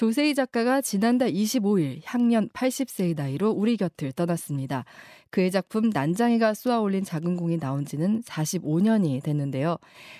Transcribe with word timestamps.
조세희 0.00 0.34
작가가 0.34 0.80
지난달 0.80 1.30
25일 1.30 2.00
향년 2.04 2.48
80세의 2.54 3.14
나이로 3.14 3.50
우리 3.50 3.76
곁을 3.76 4.12
떠났습니다. 4.12 4.86
그의 5.28 5.50
작품 5.50 5.90
난장이가 5.90 6.54
쏘아올린 6.54 7.04
작은 7.04 7.36
공이 7.36 7.58
나온 7.58 7.84
지는 7.84 8.22
45년이 8.22 9.22
됐는데요. 9.22 9.76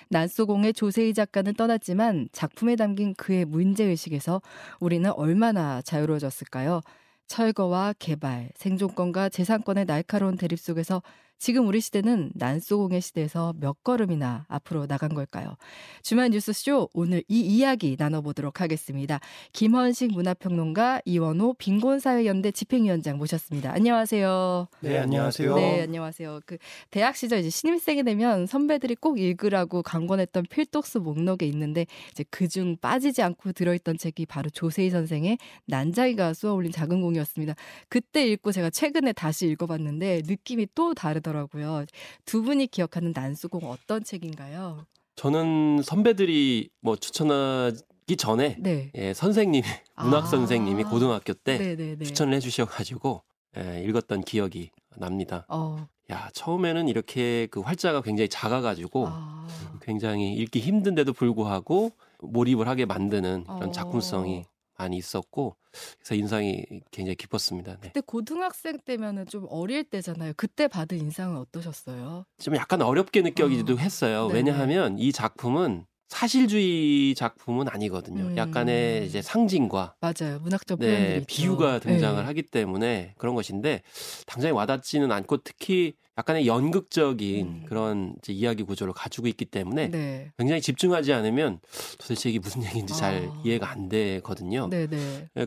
난쏘공의 0.09 0.73
조세희 0.73 1.15
작가는 1.15 1.51
떠났지만 1.55 2.29
작품에 2.31 2.75
담긴 2.75 3.15
그의 3.15 3.45
문제의식에서 3.45 4.43
우리는 4.79 5.09
얼마나 5.13 5.81
자유로워졌을까요? 5.81 6.81
철거와 7.25 7.95
개발, 7.97 8.49
생존권과 8.57 9.29
재산권의 9.29 9.85
날카로운 9.85 10.37
대립 10.37 10.59
속에서 10.59 11.01
지금 11.41 11.67
우리 11.67 11.81
시대는 11.81 12.33
난소공의 12.35 13.01
시대에서 13.01 13.55
몇 13.59 13.83
걸음이나 13.83 14.45
앞으로 14.47 14.85
나간 14.85 15.15
걸까요? 15.15 15.55
주말 16.03 16.29
뉴스쇼 16.29 16.89
오늘 16.93 17.23
이 17.27 17.39
이야기 17.39 17.95
나눠보도록 17.97 18.61
하겠습니다. 18.61 19.19
김헌식 19.51 20.11
문화평론가 20.13 21.01
이원호 21.03 21.55
빈곤사회연대 21.55 22.51
집행위원장 22.51 23.17
모셨습니다. 23.17 23.71
안녕하세요. 23.73 24.67
네, 24.81 24.99
안녕하세요. 24.99 25.55
네, 25.55 25.81
안녕하세요. 25.81 26.41
그 26.45 26.59
대학 26.91 27.15
시절 27.15 27.39
이제 27.39 27.49
신입생이 27.49 28.03
되면 28.03 28.45
선배들이 28.45 28.93
꼭 28.93 29.19
읽으라고 29.19 29.81
강권했던 29.81 30.45
필독서 30.47 30.99
목록에 30.99 31.47
있는데 31.47 31.87
이제 32.11 32.23
그중 32.29 32.77
빠지지 32.77 33.23
않고 33.23 33.53
들어있던 33.53 33.97
책이 33.97 34.27
바로 34.27 34.51
조세희 34.51 34.91
선생의 34.91 35.39
난자기가 35.65 36.35
쏘아올린 36.35 36.71
작은 36.71 37.01
공이었습니다. 37.01 37.55
그때 37.89 38.27
읽고 38.27 38.51
제가 38.51 38.69
최근에 38.69 39.13
다시 39.13 39.47
읽어봤는데 39.47 40.21
느낌이 40.27 40.67
또 40.75 40.93
다르더라고요. 40.93 41.30
하더라고요. 41.31 41.85
두 42.25 42.43
분이 42.43 42.67
기억하는 42.67 43.13
난수공 43.15 43.69
어떤 43.69 44.03
책인가요? 44.03 44.85
저는 45.15 45.81
선배들이 45.83 46.69
뭐 46.81 46.95
추천하기 46.95 48.17
전에 48.17 48.57
네. 48.59 48.91
예, 48.95 49.13
선생님 49.13 49.63
문학 49.97 50.23
아~ 50.23 50.27
선생님이 50.27 50.83
고등학교 50.83 51.33
때 51.33 51.57
네네네. 51.57 52.05
추천을 52.05 52.33
해주셔가지고 52.35 53.23
예, 53.57 53.83
읽었던 53.83 54.21
기억이 54.21 54.69
납니다. 54.97 55.45
어. 55.49 55.87
야 56.11 56.29
처음에는 56.33 56.87
이렇게 56.87 57.47
그 57.51 57.61
활자가 57.61 58.01
굉장히 58.01 58.29
작아가지고 58.29 59.07
아~ 59.07 59.47
굉장히 59.81 60.33
읽기 60.35 60.59
힘든데도 60.59 61.13
불구하고 61.13 61.91
몰입을 62.19 62.67
하게 62.67 62.85
만드는 62.85 63.45
그런 63.45 63.69
어. 63.69 63.71
작품성이 63.71 64.43
많이 64.81 64.97
있었고 64.97 65.55
그래서 65.99 66.15
인상이 66.15 66.65
굉장히 66.91 67.15
깊었습니다. 67.15 67.73
네. 67.77 67.87
그때 67.87 68.01
고등학생 68.01 68.77
때면은 68.79 69.25
좀 69.27 69.45
어릴 69.49 69.83
때잖아요. 69.83 70.33
그때 70.35 70.67
받은 70.67 70.97
인상은 70.97 71.37
어떠셨어요? 71.37 72.25
좀 72.39 72.55
약간 72.55 72.81
어렵게 72.81 73.21
느껴지기도 73.21 73.73
어. 73.73 73.77
했어요. 73.77 74.27
네네. 74.27 74.33
왜냐하면 74.39 74.97
이 74.99 75.11
작품은 75.11 75.85
사실주의 76.11 77.15
작품은 77.15 77.69
아니거든요. 77.69 78.23
음. 78.25 78.37
약간의 78.37 79.07
이제 79.07 79.21
상징과 79.21 79.95
맞아요. 80.01 80.39
문학적 80.41 80.79
네, 80.79 81.23
비유가 81.25 81.79
등장을 81.79 82.19
네. 82.19 82.25
하기 82.25 82.43
때문에 82.43 83.13
그런 83.17 83.33
것인데 83.33 83.81
당장에 84.25 84.51
와닿지는 84.51 85.09
않고 85.09 85.37
특히 85.37 85.93
약간의 86.17 86.47
연극적인 86.47 87.47
음. 87.47 87.65
그런 87.65 88.15
이제 88.17 88.33
이야기 88.33 88.63
구조를 88.63 88.93
가지고 88.93 89.27
있기 89.27 89.45
때문에 89.45 89.89
네. 89.89 90.31
굉장히 90.37 90.61
집중하지 90.61 91.13
않으면 91.13 91.59
도대체 91.97 92.29
이게 92.29 92.39
무슨 92.39 92.65
얘기인지 92.65 92.93
잘 92.93 93.29
아. 93.31 93.41
이해가 93.45 93.69
안 93.69 93.87
되거든요. 93.87 94.67
네, 94.69 94.87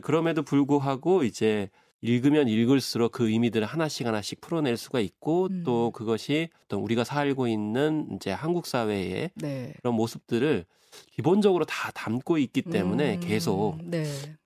그럼에도 0.01 0.41
불구하고 0.41 1.23
이제 1.23 1.69
읽으면 2.01 2.47
읽을수록 2.47 3.11
그 3.11 3.29
의미들을 3.29 3.65
하나씩 3.65 4.05
하나씩 4.05 4.41
풀어낼 4.41 4.77
수가 4.77 4.99
있고 4.99 5.47
음. 5.47 5.63
또 5.65 5.91
그것이 5.91 6.49
어떤 6.65 6.81
우리가 6.81 7.03
살고 7.03 7.47
있는 7.47 8.07
이제 8.15 8.31
한국 8.31 8.67
사회의 8.67 9.31
네. 9.35 9.73
그런 9.81 9.95
모습들을 9.95 10.65
기본적으로 11.11 11.65
다 11.65 11.91
담고 11.91 12.37
있기 12.37 12.61
때문에 12.63 13.15
음. 13.15 13.19
계속 13.19 13.77
네. 13.83 14.05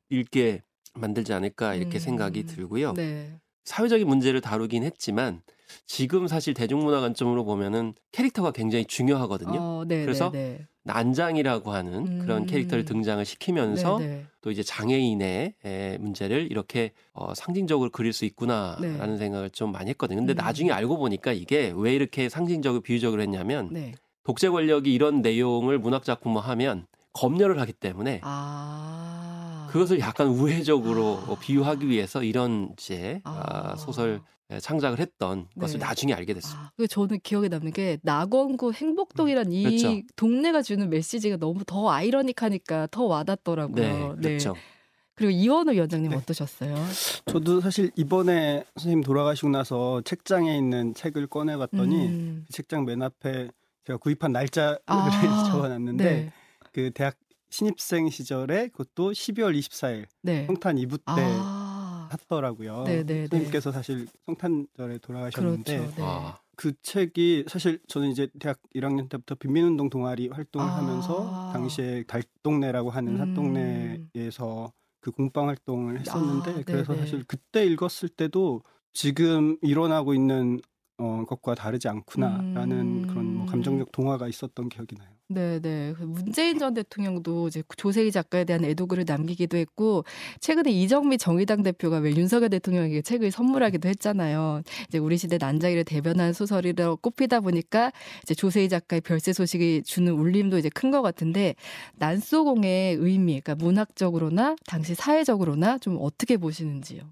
읽게 0.09 0.64
만들지 0.95 1.33
않을까 1.33 1.75
이렇게 1.75 1.97
음. 1.97 2.00
생각이 2.00 2.45
들고요. 2.45 2.94
네. 2.94 3.39
사회적인 3.66 4.08
문제를 4.08 4.42
다루긴 4.42 4.83
했지만 4.83 5.42
지금 5.86 6.28
사실 6.28 6.53
대중문화 6.53 6.99
관점으로 7.02 7.45
보면은 7.45 7.94
캐릭터가 8.11 8.52
굉장히 8.52 8.86
중요하거든요. 8.86 9.60
어, 9.60 9.83
네, 9.88 10.02
그래서 10.04 10.32
네, 10.32 10.58
네. 10.58 10.67
난장이라고 10.83 11.71
하는 11.71 12.08
음. 12.08 12.20
그런 12.20 12.45
캐릭터를 12.45 12.86
등장을 12.86 13.23
시키면서 13.23 13.99
네네. 13.99 14.16
네. 14.16 14.26
또 14.42 14.52
이제 14.52 14.64
장애인의 14.64 15.54
문제를 15.99 16.52
이렇게 16.52 16.92
어, 17.14 17.33
상징적으로 17.36 17.92
그릴 17.92 18.14
수 18.14 18.26
있구나라는 18.26 19.11
네. 19.14 19.17
생각을 19.17 19.49
좀 19.52 19.71
많이 19.71 19.89
했거든요. 19.92 20.20
근데 20.20 20.33
음. 20.33 20.38
나중에 20.38 20.71
알고 20.71 20.98
보니까 20.98 21.32
이게 21.33 21.73
왜 21.76 21.94
이렇게 21.94 22.30
상징적으로 22.30 22.82
비유적으로 22.82 23.21
했냐면 23.21 23.70
네. 23.71 23.94
독재 24.23 24.49
권력이 24.49 24.94
이런 24.94 25.21
내용을 25.21 25.80
문학 25.80 26.04
작품화 26.04 26.42
하면 26.42 26.88
검열을 27.14 27.60
하기 27.60 27.73
때문에 27.73 28.21
아. 28.23 29.67
그것을 29.71 29.99
약간 29.99 30.27
우회적으로 30.27 31.20
아. 31.27 31.38
비유하기 31.39 31.88
위해서 31.88 32.23
이런 32.23 32.70
이제 32.73 33.21
아. 33.23 33.76
소설 33.76 34.21
예, 34.23 34.39
창작을 34.61 34.99
했던 34.99 35.48
것을 35.60 35.80
네. 35.80 35.86
나중에 35.86 36.14
알게 36.14 36.33
됐습니다. 36.33 36.73
아, 36.76 36.87
저는 36.87 37.20
기억에 37.21 37.49
남는 37.49 37.71
게 37.71 37.99
낙원구 38.02 38.73
행복동이란 38.73 39.48
음, 39.48 39.52
이 39.52 39.64
그렇죠. 39.64 40.02
동네가 40.15 40.64
주는 40.64 40.89
메시지가 40.89 41.37
너무 41.37 41.64
더 41.65 41.89
아이러닉하니까 41.92 42.88
더 42.89 43.04
와닿더라고요. 43.04 43.76
네, 43.76 44.15
네. 44.17 44.21
그렇죠. 44.30 44.55
그리고 45.14 45.32
이원우 45.32 45.73
위원장님 45.73 46.11
네. 46.11 46.15
어떠셨어요? 46.15 46.76
저도 47.26 47.59
사실 47.59 47.92
이번에 47.95 48.64
선생님 48.77 49.04
돌아가시고 49.04 49.49
나서 49.49 50.02
책장에 50.02 50.58
있는 50.58 50.93
책을 50.93 51.27
꺼내봤더니 51.27 52.08
음. 52.08 52.43
그 52.48 52.54
책장 52.54 52.86
맨 52.86 53.02
앞에 53.02 53.49
제가 53.86 53.98
구입한 53.98 54.32
날짜를 54.32 54.80
아, 54.86 55.09
적어놨는데 55.52 56.04
네. 56.04 56.32
그 56.71 56.92
대학 56.92 57.17
신입생 57.49 58.09
시절에 58.09 58.70
그것도 58.70 59.11
12월 59.11 59.58
24일 59.59 60.05
네. 60.21 60.45
성탄 60.45 60.77
이브 60.77 60.98
때 60.99 61.04
아. 61.08 61.58
샀더라고요. 62.09 62.83
네네 62.83 63.27
선생님께서 63.27 63.71
사실 63.71 64.08
성탄절에 64.25 64.97
돌아가셨는데 64.99 65.77
그렇죠, 65.77 65.95
네. 65.95 66.02
아. 66.03 66.37
그 66.55 66.73
책이 66.81 67.45
사실 67.47 67.80
저는 67.87 68.09
이제 68.09 68.27
대학 68.39 68.59
1학년 68.75 69.09
때부터 69.09 69.36
빈민운동 69.36 69.89
동아리 69.89 70.27
활동을 70.27 70.67
아. 70.67 70.77
하면서 70.77 71.52
당시에 71.53 72.03
달동네라고 72.03 72.89
하는 72.89 73.20
음. 73.20 74.05
삿동네에서 74.14 74.71
그 75.02 75.11
공방 75.11 75.47
활동을 75.47 75.99
했었는데 76.02 76.52
아, 76.52 76.64
그래서 76.65 76.95
사실 76.95 77.23
그때 77.25 77.65
읽었을 77.65 78.09
때도 78.09 78.61
지금 78.91 79.58
일어나고 79.61 80.14
있는 80.14 80.59
어, 80.99 81.23
것과 81.27 81.55
다르지 81.55 81.87
않구나라는 81.87 82.77
음. 83.04 83.08
그런 83.08 83.33
뭐 83.37 83.45
감정적 83.48 83.92
동화가 83.92 84.27
있었던 84.27 84.70
기억이 84.70 84.95
나요. 84.95 85.10
네네. 85.32 85.93
그 85.95 86.04
문재인 86.05 86.58
전 86.58 86.73
대통령도 86.73 87.49
이제 87.49 87.61
조세희 87.77 88.11
작가에 88.11 88.45
대한 88.45 88.65
애도글을 88.65 89.04
남기기도 89.08 89.58
했고, 89.58 90.04
최근에 90.42 90.71
이정미 90.71 91.20
정의당 91.20 91.61
대표가 91.61 91.98
왜 91.99 92.09
윤석열 92.15 92.49
대통령에게 92.49 93.04
책을 93.04 93.30
선물하기도 93.30 93.88
했잖아요. 93.89 94.64
이제 94.88 94.98
우리 94.98 95.17
시대 95.17 95.38
난자기를 95.39 95.83
대변한 95.86 96.33
소설이라고 96.33 96.98
꼽히다 96.98 97.42
보니까 97.42 97.92
이제 98.23 98.33
조세희 98.33 98.70
작가의 98.70 99.02
별세 99.02 99.32
소식이 99.32 99.83
주는 99.86 100.11
울림도 100.14 100.58
이제 100.58 100.70
큰 100.70 100.89
것 100.89 101.04
같은데, 101.04 101.54
난소공의 101.98 102.95
의미, 102.95 103.39
그러니까 103.39 103.54
문학적으로나 103.64 104.55
당시 104.65 104.95
사회적으로나 104.95 105.77
좀 105.77 105.98
어떻게 106.02 106.38
보시는지요? 106.38 107.04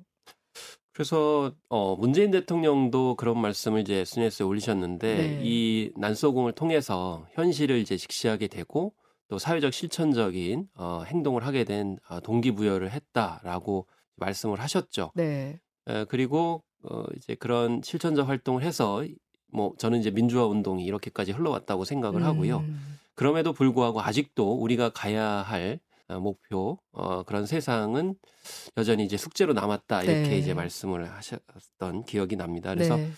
그래서 0.97 1.51
어 1.69 1.95
문재인 1.95 2.31
대통령도 2.31 3.17
그런 3.17 3.39
말씀을 3.39 3.81
이제 3.81 3.97
SNS에 3.97 4.43
올리셨는데 4.43 5.15
네. 5.15 5.39
이 5.43 5.91
난소공을 5.95 6.53
통해서 6.53 7.27
현실을 7.33 7.77
이제 7.77 7.97
직시하게 7.97 8.47
되고 8.47 8.95
또 9.27 9.37
사회적 9.37 9.75
실천적인 9.75 10.67
어 10.73 11.03
행동을 11.05 11.45
하게 11.45 11.65
된 11.65 11.99
어, 12.09 12.19
동기부여를 12.19 12.89
했다라고 12.89 13.85
말씀을 14.15 14.59
하셨죠. 14.59 15.11
네. 15.13 15.59
에, 15.87 16.05
그리고 16.05 16.63
어 16.81 17.03
이제 17.15 17.35
그런 17.35 17.81
실천적 17.83 18.27
활동을 18.27 18.63
해서 18.63 19.05
뭐 19.53 19.75
저는 19.77 19.99
이제 19.99 20.09
민주화 20.09 20.47
운동이 20.47 20.83
이렇게까지 20.83 21.31
흘러왔다고 21.31 21.85
생각을 21.85 22.23
하고요. 22.23 22.57
음. 22.57 22.97
그럼에도 23.13 23.53
불구하고 23.53 24.01
아직도 24.01 24.51
우리가 24.51 24.89
가야 24.89 25.23
할 25.23 25.79
어, 25.79 25.86
목표 26.15 26.79
어, 26.91 27.23
그런 27.23 27.45
세상은 27.45 28.15
여전히 28.77 29.03
이제 29.03 29.17
숙제로 29.17 29.53
남았다 29.53 30.03
이렇게 30.03 30.29
네. 30.29 30.37
이제 30.37 30.53
말씀을 30.53 31.11
하셨던 31.11 32.05
기억이 32.05 32.35
납니다. 32.35 32.73
그래서 32.73 32.95
네. 32.95 33.09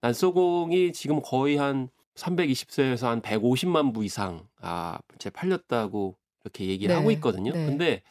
난소공이 0.00 0.92
지금 0.92 1.20
거의 1.22 1.56
한 1.56 1.88
320세에서 2.14 3.06
한 3.06 3.22
150만 3.22 3.92
부 3.92 4.04
이상 4.04 4.46
아 4.60 4.98
이제 5.16 5.30
팔렸다고 5.30 6.16
이렇게 6.44 6.66
얘기를 6.66 6.94
네. 6.94 6.98
하고 6.98 7.10
있거든요. 7.12 7.52
네. 7.52 7.66
근데 7.66 8.02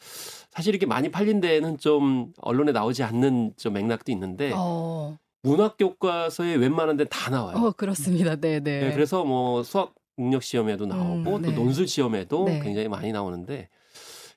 사실 0.51 0.73
이렇게 0.73 0.85
많이 0.85 1.09
팔린 1.09 1.39
데는 1.39 1.77
좀 1.77 2.33
언론에 2.41 2.71
나오지 2.71 3.03
않는 3.03 3.53
좀 3.57 3.73
맥락도 3.73 4.11
있는데 4.11 4.51
어. 4.55 5.17
문학 5.43 5.77
교과서에 5.77 6.55
웬만한 6.55 6.97
데는 6.97 7.09
다 7.09 7.29
나와요. 7.29 7.57
어, 7.57 7.71
그렇습니다. 7.71 8.35
네, 8.35 8.59
네. 8.59 8.81
네 8.81 8.93
그래서 8.93 9.23
뭐 9.23 9.63
수학 9.63 9.93
능력 10.17 10.43
시험에도 10.43 10.85
나오고 10.85 11.35
음, 11.35 11.41
또 11.41 11.49
네. 11.49 11.51
논술 11.51 11.87
시험에도 11.87 12.45
네. 12.45 12.59
굉장히 12.61 12.87
많이 12.87 13.11
나오는데 13.11 13.69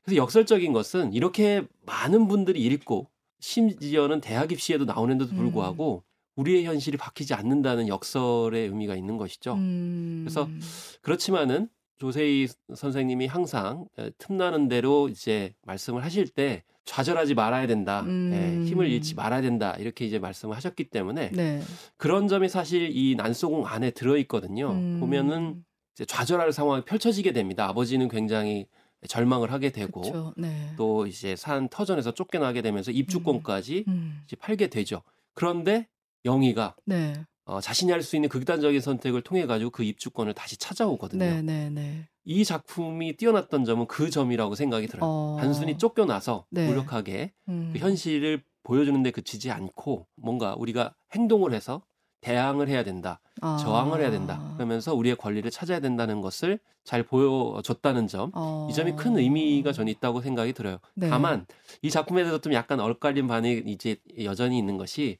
그래서 0.02 0.16
역설적인 0.16 0.72
것은 0.72 1.12
이렇게 1.12 1.62
많은 1.86 2.28
분들이 2.28 2.62
읽고 2.64 3.08
심지어는 3.40 4.20
대학 4.20 4.52
입시에도 4.52 4.84
나오는데도 4.84 5.32
음. 5.32 5.36
불구하고 5.36 6.02
음. 6.04 6.10
우리의 6.36 6.64
현실이 6.64 6.96
바뀌지 6.96 7.34
않는다는 7.34 7.88
역설의 7.88 8.68
의미가 8.68 8.94
있는 8.96 9.16
것이죠. 9.16 9.54
음. 9.54 10.22
그래서 10.24 10.48
그렇지만은 11.02 11.68
조세희 11.98 12.48
선생님이 12.74 13.26
항상 13.26 13.84
틈나는 14.16 14.68
대로 14.68 15.08
이제 15.10 15.52
말씀을 15.62 16.02
하실 16.02 16.28
때 16.28 16.62
좌절하지 16.86 17.34
말아야 17.34 17.66
된다. 17.66 18.00
음. 18.02 18.30
예, 18.32 18.68
힘을 18.68 18.90
잃지 18.90 19.14
말아야 19.14 19.42
된다. 19.42 19.76
이렇게 19.78 20.06
이제 20.06 20.18
말씀을 20.18 20.56
하셨기 20.56 20.84
때문에 20.84 21.30
네. 21.30 21.60
그런 21.98 22.26
점이 22.26 22.48
사실 22.48 22.90
이 22.90 23.14
난소공 23.16 23.66
안에 23.66 23.90
들어 23.90 24.16
있거든요. 24.18 24.72
음. 24.72 24.98
보면은 24.98 25.62
이제 25.94 26.06
좌절할 26.06 26.52
상황이 26.52 26.82
펼쳐지게 26.84 27.32
됩니다. 27.32 27.68
아버지는 27.68 28.08
굉장히 28.08 28.66
절망을 29.08 29.52
하게 29.52 29.70
되고 29.70 30.32
네. 30.36 30.72
또 30.76 31.06
이제 31.06 31.36
산 31.36 31.68
터전에서 31.68 32.12
쫓겨나게 32.12 32.62
되면서 32.62 32.90
입주권까지 32.90 33.84
음. 33.88 33.92
음. 33.92 34.22
이제 34.24 34.36
팔게 34.36 34.68
되죠. 34.68 35.02
그런데 35.34 35.88
영희가 36.24 36.76
네. 36.84 37.24
어, 37.44 37.60
자신이 37.60 37.90
할 37.90 38.02
수 38.02 38.16
있는 38.16 38.28
극단적인 38.28 38.80
선택을 38.80 39.22
통해 39.22 39.46
가지고 39.46 39.70
그 39.70 39.82
입주권을 39.82 40.34
다시 40.34 40.56
찾아오거든요. 40.56 41.24
네, 41.24 41.42
네, 41.42 41.70
네. 41.70 42.08
이 42.24 42.44
작품이 42.44 43.16
뛰어났던 43.16 43.64
점은 43.64 43.86
그 43.86 44.10
점이라고 44.10 44.54
생각이 44.54 44.86
들어요. 44.86 45.02
어... 45.04 45.36
단순히 45.40 45.78
쫓겨나서 45.78 46.46
네. 46.50 46.68
무력하게 46.68 47.32
음... 47.48 47.70
그 47.72 47.78
현실을 47.78 48.42
보여주는데 48.62 49.10
그치지 49.10 49.50
않고 49.50 50.06
뭔가 50.16 50.54
우리가 50.54 50.94
행동을 51.14 51.54
해서 51.54 51.82
대항을 52.20 52.68
해야 52.68 52.84
된다, 52.84 53.20
아... 53.40 53.56
저항을 53.56 54.00
해야 54.00 54.10
된다. 54.10 54.52
그러면서 54.56 54.94
우리의 54.94 55.16
권리를 55.16 55.50
찾아야 55.50 55.80
된다는 55.80 56.20
것을 56.20 56.58
잘 56.84 57.02
보여줬다는 57.02 58.08
점, 58.08 58.30
어... 58.34 58.68
이 58.70 58.74
점이 58.74 58.92
큰 58.92 59.16
의미가 59.16 59.72
저는 59.72 59.90
있다고 59.92 60.20
생각이 60.20 60.52
들어요. 60.52 60.78
네. 60.94 61.08
다만 61.08 61.46
이 61.82 61.90
작품에 61.90 62.22
대해서 62.22 62.40
좀 62.40 62.52
약간 62.52 62.78
엇갈린 62.80 63.26
반응이 63.26 63.62
이제 63.66 63.96
여전히 64.22 64.58
있는 64.58 64.76
것이 64.76 65.18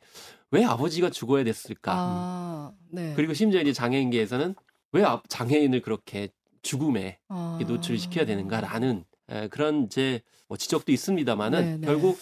왜 0.50 0.64
아버지가 0.64 1.10
죽어야 1.10 1.44
됐을까? 1.44 1.92
아... 1.94 2.72
네. 2.90 3.14
그리고 3.16 3.34
심지어 3.34 3.60
이제 3.60 3.72
장애인계에서는 3.72 4.54
왜 4.92 5.04
장애인을 5.28 5.80
그렇게 5.82 6.28
죽음에 6.62 7.18
아... 7.28 7.58
노출시켜야 7.66 8.26
되는가라는 8.26 9.04
그런 9.50 9.84
이제 9.84 10.20
뭐 10.48 10.58
지적도 10.58 10.92
있습니다만은 10.92 11.60
네네. 11.60 11.86
결국 11.86 12.18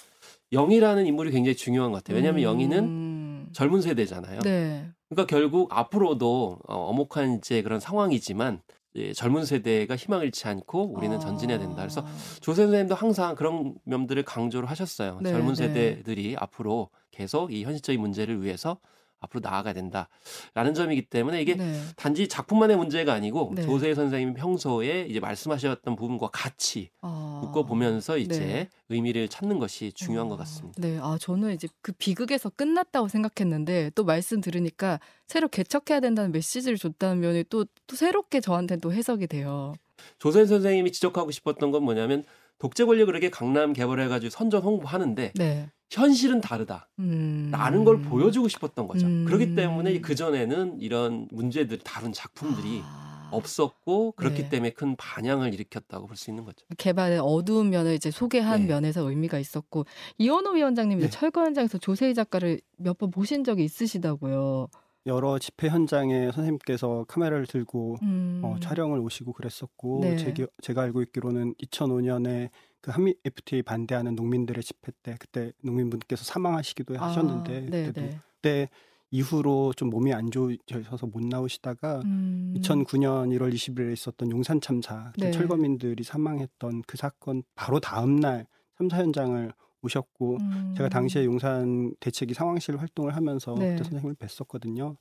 영희라는 0.53 1.07
인물이 1.07 1.31
굉장히 1.31 1.57
중요한 1.57 1.91
것 1.91 1.99
같아요. 1.99 2.17
왜냐하면 2.17 2.41
음... 2.41 2.45
영희는 2.45 3.08
젊은 3.53 3.81
세대잖아요. 3.81 4.41
네. 4.41 4.89
그러니까 5.09 5.27
결국 5.27 5.69
앞으로도 5.73 6.59
어, 6.69 6.75
어목한 6.75 7.39
이제 7.39 7.63
그런 7.63 7.81
상황이지만 7.81 8.61
예, 8.95 9.13
젊은 9.13 9.45
세대가 9.45 9.97
희망을 9.97 10.27
잃지 10.27 10.49
않고 10.49 10.95
우리는 10.97 11.17
아... 11.17 11.21
전진해야 11.21 11.59
된다. 11.59 11.77
그래서 11.77 12.05
조세 12.41 12.63
선생님도 12.63 12.95
항상 12.95 13.35
그런 13.35 13.75
면들을 13.85 14.23
강조를 14.25 14.69
하셨어요. 14.69 15.19
네, 15.23 15.31
젊은 15.31 15.55
세대들이 15.55 16.31
네. 16.31 16.37
앞으로 16.39 16.91
계속 17.11 17.53
이 17.53 17.65
현실적인 17.65 18.01
문제를 18.01 18.43
위해서 18.43 18.79
앞으로 19.21 19.41
나아가야 19.43 19.75
된다라는 19.75 20.75
점이기 20.75 21.03
때문에 21.07 21.43
이게 21.43 21.57
네. 21.57 21.81
단지 21.97 22.29
작품만의 22.29 22.77
문제가 22.77 23.13
아니고 23.13 23.53
네. 23.55 23.63
조세 23.63 23.95
선생님이 23.95 24.35
평소에 24.35 25.07
이제 25.09 25.21
말씀하셨던 25.21 25.97
부분과 25.97 26.29
같이 26.33 26.91
아. 27.01 27.41
묶어 27.43 27.65
보면서 27.65 28.17
이제 28.17 28.39
네. 28.39 28.69
의미를 28.89 29.29
찾는 29.29 29.59
것이 29.59 29.93
중요한 29.93 30.27
아. 30.27 30.31
것 30.31 30.37
같습니다. 30.37 30.81
네, 30.81 30.99
아 31.01 31.17
저는 31.21 31.55
이제 31.55 31.69
그 31.83 31.93
비극에서 31.93 32.51
끝났다고 32.51 33.09
생각했는데 33.09 33.91
또 33.95 34.05
말씀 34.05 34.41
들으니까 34.41 35.01
새로 35.27 35.49
개척해야 35.49 36.01
된다는 36.01 36.33
메시지를 36.33 36.79
줬다는 36.79 37.21
면이 37.21 37.45
또, 37.51 37.65
또 37.87 37.97
새롭게 37.97 38.41
저한테 38.41 38.77
또 38.77 38.93
해석이 38.93 39.27
돼요. 39.27 39.75
조세 40.19 40.47
선생님이 40.47 40.93
지적하고 40.93 41.31
싶었던 41.33 41.71
건 41.71 41.83
뭐냐면 41.83 42.25
독재 42.59 42.85
권력을 42.85 43.13
이렇게 43.13 43.31
강남 43.31 43.73
개발해가지고 43.73 44.31
선전 44.31 44.63
홍보하는데 44.63 45.33
네. 45.35 45.71
현실은 45.91 46.41
다르다. 46.41 46.89
음. 46.99 47.49
라는 47.51 47.85
걸 47.85 48.01
보여주고 48.03 48.49
싶었던 48.49 48.87
거죠. 48.89 49.07
음. 49.07 49.25
그렇기 49.27 49.55
때문에 49.55 50.01
그전에는 50.01 50.81
이런 50.81 51.29
문제들 51.31 51.79
다룬 51.79 52.13
작품들이 52.13 52.83
아. 52.85 53.29
없었고 53.31 54.13
그렇기 54.13 54.45
네. 54.45 54.49
때문에 54.49 54.71
큰 54.71 54.97
반향을 54.97 55.53
일으켰다고 55.53 56.07
볼 56.07 56.17
수 56.17 56.31
있는 56.31 56.45
거죠. 56.45 56.65
개발의 56.79 57.21
어두운 57.23 57.69
면을 57.71 57.95
이제 57.95 58.11
소개한 58.11 58.63
네. 58.63 58.67
면에서 58.69 59.09
의미가 59.09 59.39
있었고 59.39 59.85
이원호 60.19 60.53
위원장님이 60.53 61.03
네. 61.03 61.11
철거 61.11 61.43
현장에서 61.43 61.77
조세희 61.79 62.15
작가를 62.15 62.61
몇 62.79 62.97
번 62.99 63.11
보신 63.11 63.45
적이 63.45 63.65
있으시다고요. 63.65 64.69
여러 65.07 65.39
집회 65.39 65.69
현장에 65.69 66.31
선생님께서 66.33 67.05
카메라를 67.09 67.47
들고 67.47 67.97
음. 68.03 68.41
어, 68.45 68.57
촬영을 68.61 68.99
오시고 68.99 69.33
그랬었고 69.35 70.01
네. 70.03 70.17
제 70.17 70.35
제가 70.63 70.83
알고 70.83 71.03
있기로는 71.03 71.55
2005년에 71.63 72.49
그 72.81 72.91
한미 72.91 73.15
FTA 73.25 73.63
반대하는 73.63 74.15
농민들의 74.15 74.63
집회 74.63 74.93
때 75.03 75.17
그때 75.19 75.53
농민분께서 75.63 76.25
사망하시기도 76.25 76.99
아, 76.99 77.09
하셨는데 77.09 77.65
그때도 77.67 78.01
네 78.01 78.21
그때 78.37 78.69
이후로 79.11 79.73
좀 79.75 79.91
몸이 79.91 80.13
안 80.13 80.31
좋으셔서 80.31 81.07
못 81.07 81.23
나오시다가 81.25 82.03
음. 82.05 82.55
2009년 82.59 83.35
1월 83.37 83.53
20일에 83.53 83.93
있었던 83.93 84.31
용산 84.31 84.61
참사 84.61 85.13
네. 85.17 85.31
철거민들이 85.31 86.03
사망했던 86.05 86.83
그 86.87 86.97
사건 86.97 87.43
바로 87.55 87.81
다음 87.81 88.17
날 88.17 88.47
참사 88.77 88.99
현장을 88.99 89.53
오셨고 89.83 90.39
음. 90.41 90.75
제가 90.77 90.89
당시에 90.89 91.25
용산 91.25 91.95
대책위 92.01 92.35
상황실 92.35 92.79
활동을 92.79 93.15
하면서 93.17 93.55
네. 93.55 93.73
그때 93.73 93.85
선생님을 93.85 94.17
뵀었거든요. 94.17 94.97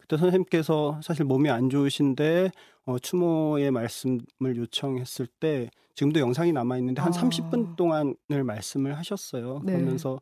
그때 0.00 0.16
선생님께서 0.16 1.00
사실 1.02 1.24
몸이 1.24 1.50
안 1.50 1.70
좋으신데 1.70 2.50
어, 2.84 2.98
추모의 2.98 3.70
말씀을 3.70 4.56
요청했을 4.56 5.26
때 5.26 5.70
지금도 5.94 6.20
영상이 6.20 6.52
남아 6.52 6.78
있는데 6.78 7.02
한 7.02 7.12
아. 7.12 7.16
30분 7.16 7.76
동안을 7.76 8.44
말씀을 8.44 8.96
하셨어요. 8.96 9.60
네. 9.64 9.74
그러면서 9.74 10.20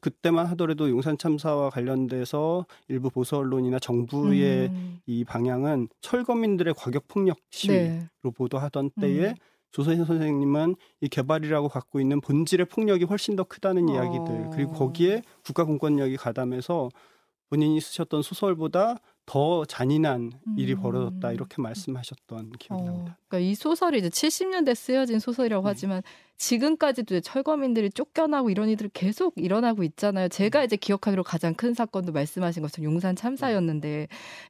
그때만 0.00 0.46
하더라도 0.46 0.90
용산 0.90 1.16
참사와 1.16 1.70
관련돼서 1.70 2.66
일부 2.88 3.10
보수 3.10 3.36
언론이나 3.36 3.78
정부의 3.78 4.68
음. 4.68 5.00
이 5.06 5.24
방향은 5.24 5.88
철거민들의 6.00 6.74
과격 6.76 7.08
폭력 7.08 7.38
시위로 7.50 7.78
네. 7.78 8.08
보도하던 8.34 8.90
때에 9.00 9.28
음. 9.30 9.34
조선희 9.76 10.06
선생님은 10.06 10.76
이 11.02 11.08
개발이라고 11.08 11.68
갖고 11.68 12.00
있는 12.00 12.22
본질의 12.22 12.64
폭력이 12.64 13.04
훨씬 13.04 13.36
더 13.36 13.44
크다는 13.44 13.90
어. 13.90 13.92
이야기들 13.92 14.48
그리고 14.54 14.72
거기에 14.72 15.20
국가 15.44 15.64
공권력이 15.64 16.16
가담해서 16.16 16.88
본인이 17.50 17.78
쓰셨던 17.78 18.22
소설보다 18.22 18.96
더 19.26 19.64
잔인한 19.64 20.30
일이 20.56 20.74
음. 20.74 20.82
벌어졌다 20.82 21.32
이렇게 21.32 21.60
말씀하셨던 21.60 22.52
기억이 22.58 22.82
어, 22.82 22.86
납니다. 22.86 23.18
그러니까 23.28 23.50
이 23.50 23.54
소설이 23.56 23.98
이제 23.98 24.08
70년대 24.08 24.74
쓰여진 24.74 25.18
소설이라고 25.18 25.64
네. 25.64 25.68
하지만 25.68 26.02
지금까지도 26.38 27.20
철거민들이 27.20 27.90
쫓겨나고 27.90 28.50
이런 28.50 28.68
일들이 28.68 28.88
계속 28.92 29.34
일어나고 29.36 29.82
있잖아요. 29.82 30.28
제가 30.28 30.62
이제 30.64 30.76
기억하기로 30.76 31.24
가장 31.24 31.54
큰 31.54 31.74
사건도 31.74 32.12
말씀하신 32.12 32.62
것처럼 32.62 32.92
용산 32.92 33.16
참사였는데 33.16 34.06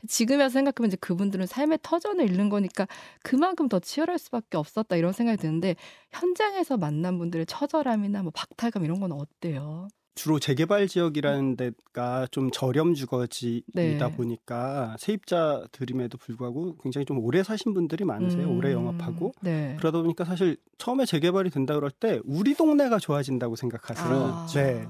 지금에서 0.08 0.50
생각하면 0.50 0.88
이제 0.88 0.96
그분들은 1.00 1.46
삶의 1.46 1.78
터전을 1.82 2.28
잃는 2.28 2.50
거니까 2.50 2.86
그만큼 3.22 3.68
더 3.68 3.78
치열할 3.78 4.18
수밖에 4.18 4.58
없었다 4.58 4.96
이런 4.96 5.12
생각이 5.12 5.38
드는데 5.40 5.76
현장에서 6.10 6.76
만난 6.76 7.18
분들의 7.18 7.46
처절함이나 7.46 8.22
뭐 8.22 8.32
박탈감 8.34 8.84
이런 8.84 9.00
건 9.00 9.12
어때요? 9.12 9.88
주로 10.16 10.38
재개발 10.38 10.88
지역이라는 10.88 11.56
데가 11.56 12.26
좀 12.30 12.50
저렴 12.50 12.94
주거지이다 12.94 13.72
네. 13.74 13.98
보니까 14.16 14.96
세입자들임에도 14.98 16.16
불구하고 16.16 16.78
굉장히 16.82 17.04
좀 17.04 17.18
오래 17.18 17.42
사신 17.42 17.74
분들이 17.74 18.04
많으세요. 18.04 18.48
음. 18.48 18.56
오래 18.56 18.72
영업하고 18.72 19.34
네. 19.42 19.76
그러다 19.78 20.00
보니까 20.00 20.24
사실 20.24 20.56
처음에 20.78 21.04
재개발이 21.04 21.50
된다 21.50 21.74
그럴 21.74 21.90
때 21.90 22.18
우리 22.24 22.54
동네가 22.54 22.98
좋아진다고 22.98 23.56
생각하세요. 23.56 24.08
아. 24.08 24.46
네. 24.54 24.86